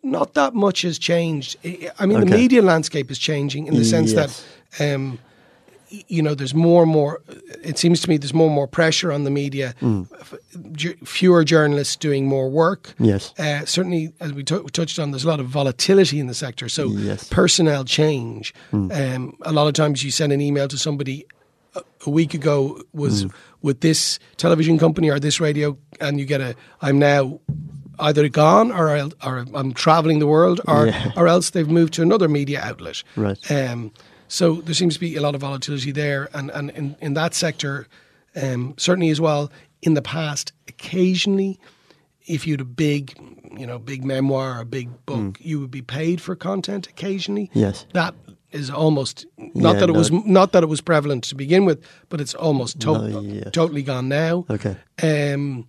Not 0.06 0.34
that 0.34 0.54
much 0.54 0.82
has 0.82 0.98
changed. 0.98 1.56
I 1.98 2.06
mean, 2.06 2.20
the 2.20 2.26
media 2.26 2.62
landscape 2.62 3.10
is 3.10 3.18
changing 3.18 3.66
in 3.66 3.74
the 3.74 3.84
sense 3.84 4.12
Yes. 4.12 4.44
that, 4.78 4.92
um, 4.94 5.18
you 6.08 6.20
know, 6.20 6.34
there's 6.34 6.54
more 6.54 6.82
and 6.82 6.90
more. 6.92 7.20
It 7.62 7.78
seems 7.78 8.00
to 8.02 8.08
me 8.10 8.16
there's 8.16 8.34
more 8.34 8.46
and 8.46 8.54
more 8.54 8.66
pressure 8.66 9.12
on 9.12 9.24
the 9.24 9.30
media. 9.30 9.74
F- 9.82 10.34
fewer 11.04 11.44
journalists 11.44 11.96
doing 11.96 12.26
more 12.26 12.48
work. 12.50 12.94
Yes. 12.98 13.32
Uh, 13.38 13.64
certainly, 13.64 14.12
as 14.20 14.32
we, 14.32 14.42
tou- 14.42 14.62
we 14.62 14.70
touched 14.70 14.98
on, 14.98 15.10
there's 15.12 15.24
a 15.24 15.28
lot 15.28 15.40
of 15.40 15.46
volatility 15.46 16.18
in 16.18 16.26
the 16.26 16.34
sector. 16.34 16.68
So 16.68 16.88
Yes. 16.88 17.28
personnel 17.28 17.84
change. 17.84 18.52
Um, 18.72 19.36
a 19.42 19.52
lot 19.52 19.66
of 19.68 19.74
times 19.74 20.02
you 20.04 20.10
send 20.10 20.32
an 20.32 20.40
email 20.40 20.66
to 20.68 20.76
somebody 20.78 21.24
a, 21.74 21.82
a 22.06 22.10
week 22.10 22.34
ago 22.34 22.82
was 22.92 23.26
with 23.62 23.80
this 23.80 24.18
television 24.36 24.78
company 24.78 25.08
or 25.10 25.18
this 25.20 25.40
radio, 25.40 25.76
and 26.00 26.18
you 26.18 26.26
get 26.26 26.40
a 26.40 26.54
I'm 26.82 26.98
now 26.98 27.40
either 27.98 28.28
gone 28.28 28.70
or 28.72 28.88
I'll, 28.90 29.12
or 29.24 29.44
I'm 29.54 29.72
traveling 29.72 30.18
the 30.18 30.26
world, 30.26 30.60
or 30.66 30.86
Yeah. 30.86 31.12
or 31.16 31.28
else 31.28 31.50
they've 31.50 31.68
moved 31.68 31.94
to 31.94 32.02
another 32.02 32.28
media 32.28 32.60
outlet. 32.62 33.02
Right. 33.16 33.50
Um, 33.50 33.92
so 34.28 34.56
there 34.62 34.74
seems 34.74 34.94
to 34.94 35.00
be 35.00 35.16
a 35.16 35.20
lot 35.20 35.34
of 35.34 35.40
volatility 35.40 35.92
there, 35.92 36.28
and 36.34 36.50
and 36.50 36.70
in, 36.70 36.96
in 37.00 37.14
that 37.14 37.34
sector, 37.34 37.86
um, 38.40 38.74
certainly 38.76 39.10
as 39.10 39.20
well. 39.20 39.50
In 39.82 39.94
the 39.94 40.02
past, 40.02 40.52
occasionally, 40.68 41.58
if 42.26 42.46
you 42.46 42.54
had 42.54 42.60
a 42.60 42.64
big, 42.64 43.14
you 43.56 43.66
know, 43.66 43.78
big 43.78 44.04
memoir 44.04 44.58
or 44.58 44.60
a 44.62 44.64
big 44.64 44.88
book, 45.06 45.38
you 45.40 45.60
would 45.60 45.70
be 45.70 45.82
paid 45.82 46.20
for 46.20 46.34
content. 46.34 46.88
Occasionally, 46.88 47.50
Yes. 47.54 47.86
that 47.92 48.14
is 48.50 48.70
almost 48.70 49.26
not 49.38 49.74
Yeah, 49.74 49.80
that 49.80 49.88
it 49.90 49.92
was 49.92 50.10
not 50.10 50.52
that 50.52 50.62
it 50.62 50.68
was 50.68 50.80
prevalent 50.80 51.24
to 51.24 51.34
begin 51.34 51.64
with, 51.66 51.78
but 52.08 52.20
it's 52.20 52.34
almost 52.34 52.80
to- 52.80 53.08
No, 53.08 53.40
totally 53.52 53.82
gone 53.82 54.08
now. 54.08 54.44
Okay. 54.50 54.76
Um, 55.02 55.66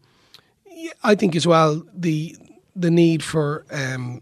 I 1.04 1.16
think 1.16 1.36
as 1.36 1.48
well 1.48 1.84
the 1.94 2.36
the 2.76 2.92
need 2.92 3.24
for 3.24 3.66
um, 3.72 4.22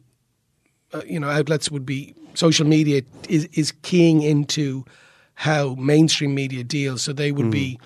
uh, 0.93 1.01
you 1.05 1.19
know 1.19 1.29
outlets 1.29 1.69
would 1.71 1.85
be 1.85 2.15
social 2.33 2.65
media 2.65 3.01
is 3.29 3.45
is 3.53 3.73
keying 3.81 4.21
into 4.21 4.85
how 5.35 5.75
mainstream 5.75 6.33
media 6.33 6.63
deals. 6.63 7.01
So 7.01 7.13
they 7.13 7.31
would 7.31 7.51
be 7.51 7.79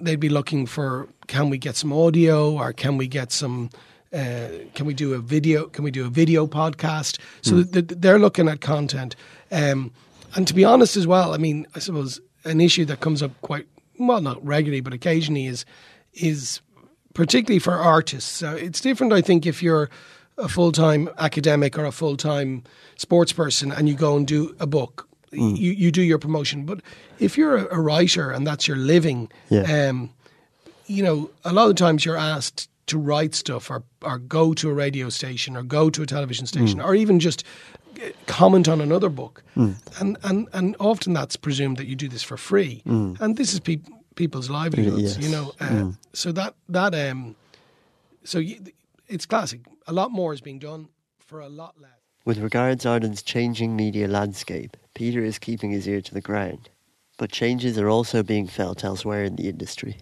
they'd 0.00 0.20
be 0.20 0.28
looking 0.28 0.66
for 0.66 1.08
can 1.26 1.50
we 1.50 1.58
get 1.58 1.76
some 1.76 1.92
audio 1.92 2.52
or 2.52 2.72
can 2.72 2.96
we 2.96 3.08
get 3.08 3.32
some 3.32 3.70
uh, 4.12 4.48
can 4.74 4.86
we 4.86 4.94
do 4.94 5.14
a 5.14 5.18
video 5.18 5.66
can 5.66 5.84
we 5.84 5.90
do 5.90 6.06
a 6.06 6.10
video 6.10 6.46
podcast? 6.46 7.18
So 7.42 7.62
th- 7.64 7.88
th- 7.88 8.00
they're 8.00 8.18
looking 8.18 8.48
at 8.48 8.60
content. 8.60 9.16
Um, 9.50 9.92
and 10.34 10.46
to 10.48 10.54
be 10.54 10.64
honest 10.64 10.96
as 10.96 11.06
well 11.06 11.34
i 11.34 11.36
mean 11.36 11.66
i 11.74 11.78
suppose 11.78 12.20
an 12.44 12.60
issue 12.60 12.84
that 12.84 13.00
comes 13.00 13.22
up 13.22 13.30
quite 13.42 13.66
well 13.98 14.20
not 14.20 14.44
regularly 14.44 14.80
but 14.80 14.92
occasionally 14.92 15.46
is 15.46 15.64
is 16.14 16.60
particularly 17.14 17.58
for 17.58 17.72
artists 17.74 18.30
so 18.30 18.54
it's 18.54 18.80
different 18.80 19.12
i 19.12 19.20
think 19.20 19.46
if 19.46 19.62
you're 19.62 19.88
a 20.38 20.48
full 20.48 20.72
time 20.72 21.08
academic 21.18 21.78
or 21.78 21.84
a 21.84 21.92
full 21.92 22.16
time 22.16 22.62
sports 22.96 23.32
person 23.32 23.70
and 23.72 23.88
you 23.88 23.94
go 23.94 24.16
and 24.16 24.26
do 24.26 24.54
a 24.60 24.66
book, 24.66 25.06
Mm. 25.32 25.56
you, 25.56 25.72
you 25.72 25.90
do 25.90 26.02
your 26.02 26.18
promotion. 26.18 26.66
But 26.66 26.80
if 27.18 27.38
you're 27.38 27.56
a, 27.56 27.76
a 27.78 27.80
writer 27.80 28.30
and 28.30 28.46
that's 28.46 28.68
your 28.68 28.76
living, 28.76 29.30
Yeah. 29.48 29.88
um, 29.88 30.10
you 30.86 31.02
know, 31.02 31.30
a 31.42 31.52
lot 31.54 31.70
of 31.70 31.76
times 31.76 32.04
you're 32.04 32.18
asked 32.18 32.68
to 32.88 32.98
write 32.98 33.34
stuff 33.34 33.70
or, 33.70 33.82
or 34.02 34.18
go 34.18 34.52
to 34.54 34.68
a 34.68 34.74
radio 34.74 35.08
station 35.08 35.56
or 35.56 35.62
go 35.62 35.88
to 35.90 36.02
a 36.02 36.06
television 36.06 36.46
station 36.46 36.80
Mm. 36.80 36.84
or 36.84 36.94
even 36.94 37.18
just 37.18 37.44
uh, 38.02 38.08
comment 38.26 38.68
on 38.68 38.80
another 38.82 39.08
book. 39.08 39.42
And, 39.54 40.18
and, 40.22 40.48
and 40.52 40.76
often 40.78 41.14
that's 41.14 41.36
presumed 41.36 41.76
that 41.78 41.86
you 41.86 41.96
do 41.96 42.08
this 42.08 42.22
for 42.22 42.36
free. 42.36 42.82
And 42.84 43.36
this 43.36 43.52
is 43.54 43.60
peop 43.60 43.82
people's 44.14 44.48
livelihoods, 44.50 45.18
you 45.18 45.28
know. 45.30 45.52
Uh, 45.60 45.92
So 46.12 46.32
that, 46.32 46.54
that 46.68 46.94
um, 46.94 47.36
so 48.24 48.38
you, 48.38 48.60
it's 49.08 49.26
classic. 49.26 49.60
A 49.86 49.92
lot 49.92 50.10
more 50.10 50.32
is 50.32 50.40
being 50.40 50.58
done 50.58 50.88
for 51.18 51.40
a 51.40 51.48
lot 51.48 51.80
less. 51.80 51.90
With 52.24 52.38
regards 52.38 52.86
Ireland's 52.86 53.22
changing 53.22 53.74
media 53.74 54.06
landscape, 54.06 54.76
Peter 54.94 55.24
is 55.24 55.38
keeping 55.38 55.70
his 55.72 55.88
ear 55.88 56.00
to 56.00 56.14
the 56.14 56.20
ground. 56.20 56.68
But 57.18 57.32
changes 57.32 57.78
are 57.78 57.88
also 57.88 58.22
being 58.22 58.46
felt 58.46 58.84
elsewhere 58.84 59.24
in 59.24 59.36
the 59.36 59.48
industry. 59.48 59.96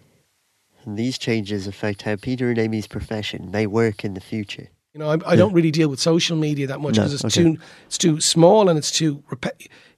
And 0.85 0.97
these 0.97 1.17
changes 1.17 1.67
affect 1.67 2.03
how 2.03 2.15
Peter 2.15 2.49
and 2.49 2.57
Amy's 2.59 2.87
profession 2.87 3.51
may 3.51 3.67
work 3.67 4.03
in 4.03 4.13
the 4.13 4.21
future. 4.21 4.69
You 4.93 4.99
know, 4.99 5.09
I, 5.09 5.33
I 5.33 5.35
don't 5.35 5.53
really 5.53 5.71
deal 5.71 5.87
with 5.87 5.99
social 5.99 6.35
media 6.37 6.67
that 6.67 6.79
much 6.81 6.97
No, 6.97 7.03
because 7.03 7.13
it's 7.13 7.25
okay. 7.25 7.43
too 7.43 7.57
it's 7.85 7.97
too 7.97 8.19
small 8.19 8.67
and 8.67 8.77
it's 8.77 8.91
too 8.91 9.23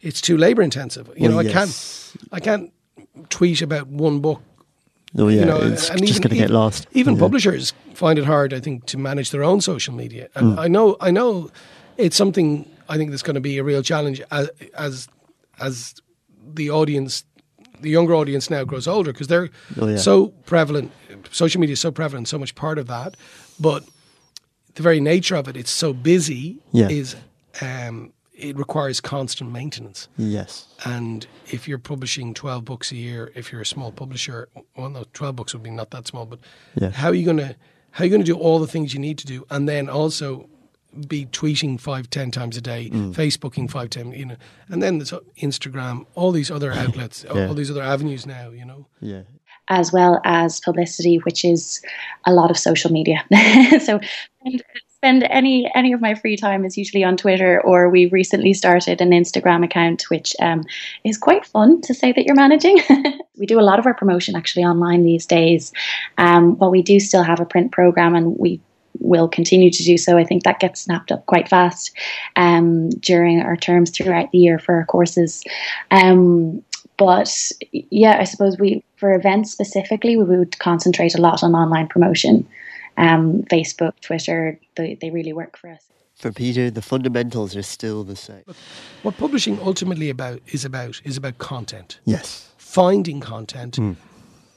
it's 0.01 0.21
too 0.21 0.37
labor 0.37 0.61
intensive. 0.61 1.09
You 1.17 1.29
know, 1.29 1.39
I 1.39 1.43
yes. 1.43 1.53
can't 1.53 2.31
I 2.31 2.39
can't 2.39 2.73
tweet 3.33 3.61
about 3.61 3.87
one 3.87 4.19
book. 4.19 4.41
Oh 5.17 5.27
yeah, 5.27 5.39
you 5.41 5.45
know, 5.45 5.57
it's 5.73 5.89
just 5.89 6.01
even- 6.03 6.21
going 6.21 6.29
to 6.29 6.41
get 6.43 6.49
lost. 6.49 6.87
Even 6.93 7.13
Yeah. 7.15 7.19
publishers 7.25 7.73
find 7.93 8.17
it 8.19 8.25
hard, 8.25 8.53
I 8.53 8.59
think, 8.59 8.85
to 8.85 8.97
manage 8.97 9.29
their 9.31 9.43
own 9.43 9.61
social 9.61 9.93
media. 9.93 10.27
And 10.35 10.53
Hmm. 10.53 10.59
I 10.65 10.67
know 10.67 10.95
I 11.07 11.11
know 11.11 11.49
it's 11.97 12.15
something 12.15 12.65
I 12.89 12.97
think 12.97 13.11
that's 13.11 13.23
going 13.23 13.35
to 13.35 13.41
be 13.41 13.57
a 13.59 13.63
real 13.63 13.83
challenge 13.83 14.21
as 14.31 14.49
as 14.77 15.07
as 15.59 15.95
the 16.55 16.69
audience 16.71 17.23
the 17.81 17.89
younger 17.89 18.13
audience 18.15 18.49
now 18.49 18.63
grows 18.65 18.87
older 18.87 19.11
because 19.11 19.27
they're 19.27 19.49
Oh, 19.79 19.87
yeah. 19.87 19.97
so 19.97 20.27
prevalent 20.45 20.91
social 21.31 21.59
media 21.61 21.73
is 21.73 21.79
so 21.81 21.91
prevalent 21.91 22.27
so 22.27 22.37
much 22.39 22.53
part 22.55 22.77
of 22.79 22.85
that 22.87 23.15
but 23.59 23.83
the 24.75 24.83
very 24.83 24.99
nature 25.01 25.35
of 25.39 25.47
it 25.49 25.57
it's 25.57 25.71
so 25.71 25.91
busy 25.93 26.57
Yeah. 26.71 26.89
is 26.89 27.15
um, 27.61 28.12
it 28.33 28.57
requires 28.57 28.99
constant 28.99 29.51
maintenance 29.51 30.07
Yes. 30.17 30.67
and 30.85 31.27
if 31.51 31.67
you're 31.67 31.77
publishing 31.77 32.33
12 32.33 32.65
books 32.65 32.91
a 32.91 32.95
year 32.95 33.31
if 33.35 33.51
you're 33.51 33.61
a 33.61 33.65
small 33.65 33.91
publisher 33.91 34.49
well 34.75 34.89
no 34.89 35.05
12 35.13 35.35
books 35.35 35.53
would 35.53 35.63
be 35.63 35.69
not 35.69 35.91
that 35.91 36.07
small 36.07 36.25
but 36.25 36.39
Yeah. 36.75 36.89
how 36.89 37.09
are 37.09 37.13
you 37.13 37.25
going 37.25 37.37
to 37.37 37.55
how 37.91 38.01
are 38.03 38.05
you 38.05 38.09
going 38.11 38.21
to 38.25 38.31
do 38.33 38.37
all 38.37 38.59
the 38.59 38.67
things 38.67 38.93
you 38.93 38.99
need 38.99 39.17
to 39.19 39.25
do 39.27 39.45
and 39.51 39.69
then 39.69 39.87
also 39.89 40.49
be 41.07 41.25
tweeting 41.27 41.79
five 41.79 42.09
ten 42.09 42.31
times 42.31 42.55
a 42.57 42.61
day 42.61 42.89
Mm. 42.91 43.13
facebooking 43.13 43.69
five 43.69 43.89
ten 43.89 44.11
you 44.13 44.25
know 44.25 44.35
and 44.69 44.81
then 44.81 44.97
there's 44.99 45.13
instagram 45.41 46.05
all 46.15 46.31
these 46.31 46.49
other 46.51 46.71
outlets 46.83 47.25
Yeah. 47.25 47.47
all 47.47 47.53
these 47.55 47.69
other 47.71 47.83
avenues 47.83 48.25
now 48.25 48.49
you 48.49 48.65
know 48.65 48.87
Yeah. 48.99 49.23
as 49.69 49.91
well 49.93 50.19
as 50.25 50.59
publicity, 50.59 51.17
which 51.25 51.45
is 51.45 51.81
a 52.25 52.33
lot 52.33 52.51
of 52.51 52.57
social 52.57 52.91
media. 52.91 53.23
so 53.87 53.99
and 54.45 54.61
spend 55.03 55.27
any 55.29 55.69
any 55.75 55.91
of 55.91 55.99
my 55.99 56.15
free 56.15 56.37
time 56.37 56.63
is 56.63 56.77
usually 56.77 57.03
on 57.03 57.17
Twitter, 57.17 57.59
or 57.61 57.89
we 57.89 58.05
recently 58.05 58.53
started 58.53 59.01
an 59.01 59.11
Instagram 59.11 59.65
account, 59.65 60.03
which 60.09 60.33
um, 60.39 60.63
is 61.03 61.17
quite 61.17 61.45
fun 61.45 61.81
to 61.81 61.93
say 61.93 62.13
that 62.13 62.25
you're 62.25 62.35
managing. 62.35 62.79
we 63.37 63.45
do 63.45 63.59
a 63.59 63.67
lot 63.69 63.79
of 63.79 63.85
our 63.85 63.93
promotion 63.93 64.33
actually 64.33 64.63
online 64.63 65.03
these 65.03 65.25
days, 65.25 65.73
um, 66.17 66.55
but 66.55 66.71
we 66.71 66.81
do 66.81 67.01
still 67.01 67.21
have 67.21 67.41
a 67.41 67.45
print 67.45 67.73
program, 67.73 68.15
and 68.15 68.39
we 68.39 68.61
will 68.99 69.27
continue 69.27 69.69
to 69.69 69.83
do 69.83 69.97
so. 69.97 70.17
I 70.17 70.23
think 70.23 70.43
that 70.43 70.61
gets 70.61 70.79
snapped 70.79 71.11
up 71.11 71.25
quite 71.25 71.49
fast 71.49 71.91
um, 72.37 72.89
during 72.91 73.41
our 73.41 73.57
terms 73.57 73.91
throughout 73.91 74.31
the 74.31 74.37
year 74.37 74.57
for 74.57 74.75
our 74.75 74.85
courses. 74.85 75.43
Um, 75.91 76.63
but 76.95 77.51
yeah, 77.71 78.19
I 78.21 78.23
suppose 78.23 78.57
we 78.57 78.85
for 78.95 79.13
events 79.13 79.51
specifically 79.51 80.15
we 80.15 80.23
would 80.23 80.57
concentrate 80.59 81.13
a 81.13 81.21
lot 81.21 81.43
on 81.43 81.55
online 81.55 81.89
promotion. 81.89 82.47
Um, 82.97 83.43
Facebook, 83.43 83.99
Twitter, 84.01 84.59
they, 84.75 84.95
they 84.95 85.09
really 85.09 85.33
work 85.33 85.57
for 85.57 85.69
us. 85.71 85.83
For 86.15 86.31
Peter, 86.31 86.69
the 86.69 86.81
fundamentals 86.81 87.55
are 87.55 87.63
still 87.63 88.03
the 88.03 88.15
same. 88.15 88.43
what 89.01 89.17
publishing 89.17 89.59
ultimately 89.61 90.09
about 90.09 90.41
is 90.47 90.63
about 90.63 91.01
is 91.03 91.17
about 91.17 91.37
content 91.39 91.99
Yes. 92.05 92.49
finding 92.57 93.19
content 93.19 93.77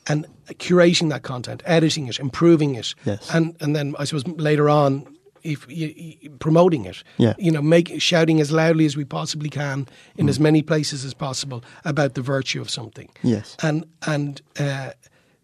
and 0.09 0.27
curating 0.51 1.09
that 1.11 1.22
content, 1.22 1.62
editing 1.64 2.07
it, 2.09 2.20
improving 2.20 2.75
it, 2.77 2.94
Yes. 3.05 3.29
and 3.35 3.57
and 3.61 3.75
then 3.75 3.94
I 3.99 4.05
suppose 4.05 4.27
later 4.37 4.68
on, 4.68 5.07
if 5.42 5.66
you, 5.68 5.92
you- 5.96 6.31
promoting 6.38 6.85
it, 6.85 7.03
Yeah. 7.16 7.35
you 7.38 7.51
know, 7.51 7.62
make 7.62 8.01
shouting 8.03 8.40
as 8.40 8.51
loudly 8.53 8.85
as 8.85 8.94
we 8.96 9.05
possibly 9.05 9.49
can 9.49 9.87
in 10.16 10.29
as 10.29 10.38
many 10.38 10.62
places 10.62 11.05
as 11.05 11.14
possible 11.14 11.64
about 11.85 12.14
the 12.14 12.22
virtue 12.22 12.61
of 12.61 12.68
something. 12.70 13.09
Yes. 13.22 13.57
and 13.62 13.87
and 14.07 14.42
uh, 14.61 14.90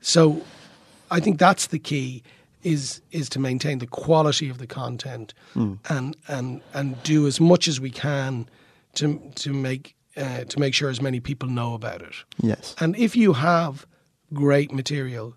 so 0.03 0.43
I 1.11 1.21
think 1.21 1.39
that's 1.39 1.69
the 1.69 1.79
key 1.79 2.23
is 2.63 3.01
is 3.11 3.29
to 3.29 3.39
maintain 3.41 3.79
the 3.79 3.87
quality 3.87 4.49
of 4.49 4.59
the 4.59 4.67
content 4.67 5.35
and 5.55 6.17
and 6.29 6.61
and 6.73 7.03
do 7.03 7.27
as 7.27 7.41
much 7.41 7.69
as 7.69 7.81
we 7.81 7.91
can 7.91 8.49
to 8.95 9.19
to 9.35 9.53
make 9.53 9.95
uh, 10.17 10.45
to 10.45 10.59
make 10.61 10.75
sure 10.75 10.91
as 10.91 11.01
many 11.01 11.21
people 11.21 11.49
know 11.49 11.75
about 11.75 12.03
it. 12.03 12.15
Yes. 12.43 12.75
And 12.79 12.97
if 12.97 13.17
you 13.17 13.33
have 13.33 13.87
great 14.33 14.73
material, 14.73 15.35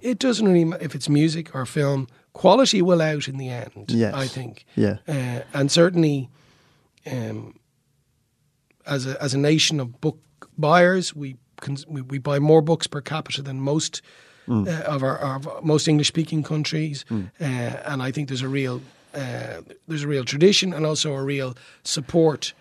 it 0.00 0.18
doesn't 0.18 0.46
really 0.46 0.64
ma- 0.64 0.76
if 0.80 0.94
it's 0.94 1.08
music 1.08 1.54
or 1.54 1.66
film, 1.66 2.06
quality 2.32 2.82
will 2.82 3.02
out 3.02 3.28
in 3.28 3.38
the 3.38 3.48
end. 3.48 3.86
Yes. 3.88 4.14
I 4.14 4.26
think. 4.26 4.64
Yeah. 4.74 4.96
Uh, 5.08 5.42
and 5.52 5.70
certainly, 5.70 6.28
um, 7.10 7.58
as 8.86 9.06
a 9.06 9.22
as 9.22 9.34
a 9.34 9.38
nation 9.38 9.80
of 9.80 10.00
book 10.00 10.18
buyers, 10.58 11.14
we 11.14 11.36
cons- 11.60 11.86
we, 11.86 12.00
we 12.02 12.18
buy 12.18 12.38
more 12.38 12.62
books 12.62 12.86
per 12.86 13.00
capita 13.00 13.42
than 13.42 13.60
most 13.60 14.02
uh, 14.48 14.94
of 14.94 15.02
our 15.02 15.18
of 15.36 15.46
most 15.64 15.88
English 15.88 16.08
speaking 16.08 16.42
countries, 16.44 17.04
uh, 17.10 17.92
and 17.92 18.02
I 18.08 18.12
think 18.12 18.28
there's 18.28 18.42
a 18.44 18.48
real 18.48 18.80
uh, 19.14 19.62
there's 19.88 20.04
a 20.04 20.08
real 20.08 20.24
tradition 20.24 20.72
and 20.74 20.84
also 20.86 21.12
a 21.14 21.22
real 21.24 21.54
support 21.82 22.54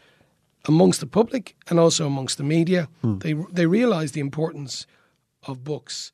amongst 0.68 1.00
the 1.00 1.08
public 1.08 1.56
and 1.70 1.80
also 1.80 2.06
amongst 2.06 2.38
the 2.38 2.44
media. 2.44 2.88
They 3.02 3.34
they 3.54 3.66
realise 3.68 4.12
the 4.12 4.20
importance 4.22 4.88
of 5.48 5.58
books 5.64 6.12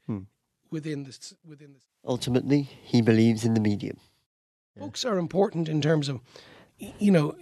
within 0.72 1.04
this 1.04 1.34
within 1.48 1.74
this. 1.74 1.84
Ultimately, 2.04 2.70
he 2.94 3.02
believes 3.02 3.44
in 3.46 3.54
the 3.54 3.62
medium. 3.62 3.98
Books 4.80 5.06
are 5.06 5.20
important 5.20 5.68
in 5.70 5.82
terms 5.82 6.10
of, 6.10 6.16
y- 6.16 6.22
you 7.00 7.12
know, 7.12 7.36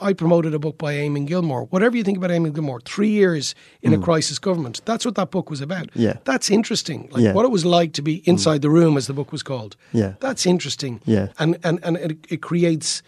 I- 0.00 0.12
promoted 0.14 0.54
a 0.54 0.58
book 0.58 0.78
by 0.78 0.94
Eamon 0.94 1.26
Gilmore. 1.26 1.64
Whatever 1.66 1.96
you 1.96 2.04
think 2.04 2.16
about 2.18 2.30
Eamon 2.30 2.54
Gilmore, 2.54 2.80
three 2.80 3.10
years 3.10 3.54
in 3.82 3.92
a 3.92 3.98
mm. 3.98 4.02
crisis 4.02 4.38
government. 4.38 4.80
That's 4.84 5.04
what 5.04 5.14
that 5.16 5.30
book 5.30 5.50
was 5.50 5.60
about. 5.60 5.90
Yeah. 5.94 6.14
That's 6.24 6.50
interesting. 6.50 7.08
Like 7.12 7.22
Yeah. 7.22 7.32
what 7.34 7.44
it 7.44 7.50
was 7.50 7.64
like 7.64 7.92
to 7.94 8.02
be 8.02 8.16
mm. 8.16 8.28
inside 8.28 8.62
the 8.62 8.70
room, 8.70 8.96
as 8.96 9.06
the 9.06 9.12
book 9.12 9.30
was 9.30 9.42
called. 9.42 9.76
Yeah. 9.92 10.14
That's 10.20 10.46
interesting. 10.46 11.00
Yeah. 11.04 11.28
And 11.38 11.58
and 11.62 11.80
and 11.82 11.96
it, 11.96 12.26
it 12.28 12.40
creates 12.42 13.02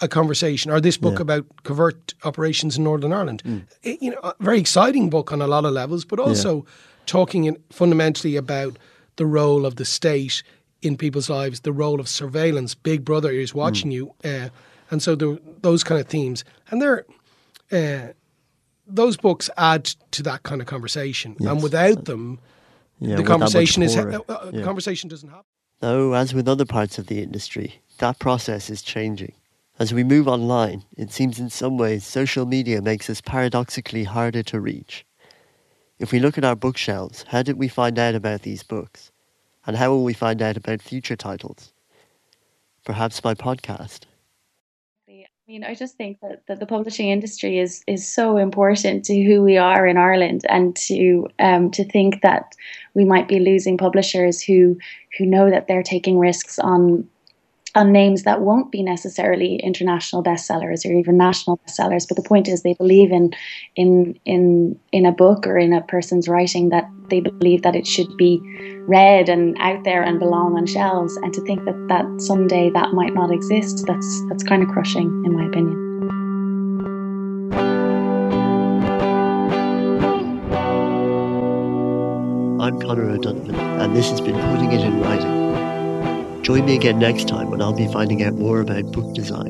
a 0.00 0.08
conversation. 0.08 0.70
Or 0.70 0.80
this 0.80 0.96
book 0.96 1.14
Yeah. 1.14 1.22
about 1.22 1.44
covert 1.64 2.14
operations 2.24 2.76
in 2.76 2.84
Northern 2.84 3.12
Ireland. 3.12 3.42
Mm. 3.44 3.62
It- 3.82 4.02
you 4.02 4.10
know, 4.12 4.20
a 4.22 4.34
very 4.40 4.58
exciting 4.60 5.10
book 5.10 5.32
on 5.32 5.42
a 5.42 5.46
lot 5.46 5.64
of 5.64 5.72
levels, 5.72 6.04
but 6.04 6.18
also 6.20 6.64
talking 7.06 7.44
in, 7.44 7.56
fundamentally 7.70 8.36
about 8.36 8.78
the 9.16 9.26
role 9.26 9.66
of 9.66 9.74
the 9.74 9.84
state 9.84 10.42
in 10.82 10.96
people's 10.96 11.28
lives, 11.28 11.60
the 11.60 11.72
role 11.72 11.98
of 12.00 12.08
surveillance. 12.08 12.76
Big 12.76 13.04
Brother 13.04 13.30
is 13.30 13.52
watching 13.54 13.90
you, 13.90 14.14
uh, 14.22 14.48
and 14.90 15.02
so 15.02 15.14
there, 15.14 15.38
those 15.62 15.84
kind 15.84 16.00
of 16.00 16.06
themes, 16.06 16.44
and 16.70 16.80
they're. 16.82 17.04
Uh, 17.70 18.12
those 18.90 19.18
books 19.18 19.50
add 19.58 19.84
to 20.12 20.22
that 20.22 20.42
kind 20.42 20.62
of 20.62 20.66
conversation, 20.66 21.36
and 21.40 21.62
without 21.62 22.06
them, 22.06 22.40
Yeah, 22.98 23.16
the 23.16 23.22
with 23.22 23.26
that 23.26 23.38
much 23.38 23.40
conversation 23.52 23.82
is 23.82 23.96
uh, 23.96 24.20
uh, 24.28 24.50
Yeah. 24.54 24.62
conversation 24.62 25.10
doesn't 25.10 25.28
happen. 25.28 25.44
Though, 25.80 26.14
as 26.14 26.32
with 26.32 26.48
other 26.48 26.64
parts 26.64 26.98
of 26.98 27.06
the 27.06 27.22
industry, 27.22 27.82
that 27.98 28.18
process 28.18 28.70
is 28.70 28.80
changing. 28.80 29.34
As 29.78 29.92
we 29.92 30.02
move 30.02 30.26
online, 30.26 30.84
it 30.96 31.12
seems 31.12 31.38
in 31.38 31.50
some 31.50 31.76
ways 31.76 32.04
social 32.04 32.46
media 32.46 32.82
makes 32.82 33.08
us 33.08 33.20
paradoxically 33.20 34.04
harder 34.04 34.42
to 34.44 34.58
reach. 34.58 35.04
If 36.00 36.10
we 36.10 36.18
look 36.18 36.38
at 36.38 36.44
our 36.44 36.56
bookshelves, 36.56 37.26
how 37.28 37.42
did 37.42 37.58
we 37.58 37.68
find 37.68 37.98
out 37.98 38.14
about 38.14 38.42
these 38.42 38.62
books? 38.62 39.12
And 39.66 39.76
how 39.76 39.90
will 39.90 40.02
we 40.02 40.14
find 40.14 40.40
out 40.40 40.56
about 40.56 40.80
future 40.80 41.16
titles? 41.16 41.72
Perhaps 42.84 43.20
by 43.20 43.34
podcast. 43.34 44.04
I 45.48 45.50
mean, 45.50 45.64
I 45.64 45.74
just 45.74 45.96
think 45.96 46.20
that, 46.20 46.42
that 46.46 46.60
the 46.60 46.66
publishing 46.66 47.08
industry 47.08 47.58
is 47.58 47.82
is 47.86 48.06
so 48.06 48.36
important 48.36 49.02
to 49.06 49.24
who 49.24 49.42
we 49.42 49.56
are 49.56 49.86
in 49.86 49.96
Ireland, 49.96 50.42
and 50.46 50.76
to 50.76 51.26
um, 51.38 51.70
to 51.70 51.84
think 51.84 52.20
that 52.20 52.54
we 52.92 53.06
might 53.06 53.28
be 53.28 53.40
losing 53.40 53.78
publishers 53.78 54.42
who 54.42 54.76
who 55.16 55.24
know 55.24 55.48
that 55.48 55.66
they're 55.66 55.82
taking 55.82 56.18
risks 56.18 56.58
on 56.58 57.08
on 57.78 57.92
names 57.92 58.24
that 58.24 58.40
won't 58.40 58.72
be 58.72 58.82
necessarily 58.82 59.56
international 59.56 60.22
bestsellers 60.22 60.84
or 60.84 60.92
even 60.92 61.16
national 61.16 61.58
bestsellers. 61.58 62.08
But 62.08 62.16
the 62.16 62.28
point 62.28 62.48
is, 62.48 62.62
they 62.62 62.74
believe 62.74 63.12
in 63.12 63.32
in 63.76 64.18
in 64.24 64.78
in 64.90 65.06
a 65.06 65.12
book 65.12 65.46
or 65.46 65.56
in 65.56 65.72
a 65.72 65.80
person's 65.82 66.28
writing 66.28 66.70
that 66.70 66.90
they 67.08 67.20
believe 67.20 67.62
that 67.62 67.76
it 67.76 67.86
should 67.86 68.14
be 68.16 68.40
read 68.88 69.28
and 69.28 69.56
out 69.60 69.84
there 69.84 70.02
and 70.02 70.18
belong 70.18 70.56
on 70.56 70.66
shelves. 70.66 71.16
And 71.18 71.32
to 71.32 71.40
think 71.42 71.64
that, 71.66 71.86
that 71.88 72.20
someday 72.20 72.68
that 72.70 72.92
might 72.92 73.14
not 73.14 73.30
exist, 73.30 73.84
that's 73.86 74.22
that's 74.28 74.42
kind 74.42 74.62
of 74.62 74.68
crushing, 74.70 75.06
in 75.24 75.32
my 75.32 75.46
opinion. 75.46 75.84
I'm 82.60 82.80
Conor 82.80 83.08
O'Donovan, 83.10 83.54
and 83.54 83.94
this 83.94 84.10
has 84.10 84.20
been 84.20 84.34
Putting 84.34 84.72
It 84.72 84.80
in 84.80 85.00
Writing. 85.00 85.47
Join 86.48 86.64
me 86.64 86.76
again 86.76 86.98
next 86.98 87.28
time 87.28 87.50
when 87.50 87.60
I'll 87.60 87.74
be 87.74 87.86
finding 87.88 88.22
out 88.22 88.32
more 88.32 88.62
about 88.62 88.90
book 88.90 89.14
design. 89.14 89.48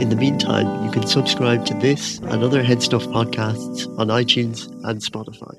In 0.00 0.08
the 0.08 0.16
meantime, 0.16 0.84
you 0.84 0.90
can 0.90 1.06
subscribe 1.06 1.64
to 1.66 1.74
this 1.74 2.18
and 2.18 2.42
other 2.42 2.60
Headstuff 2.60 3.06
podcasts 3.12 3.86
on 4.00 4.08
iTunes 4.08 4.66
and 4.82 5.00
Spotify. 5.00 5.54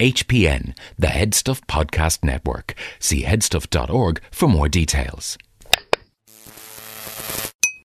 HPN, 0.00 0.74
the 0.98 1.08
Headstuff 1.08 1.60
Podcast 1.66 2.24
Network. 2.24 2.74
See 2.98 3.24
headstuff.org 3.24 4.22
for 4.30 4.48
more 4.48 4.70
details. 4.70 5.36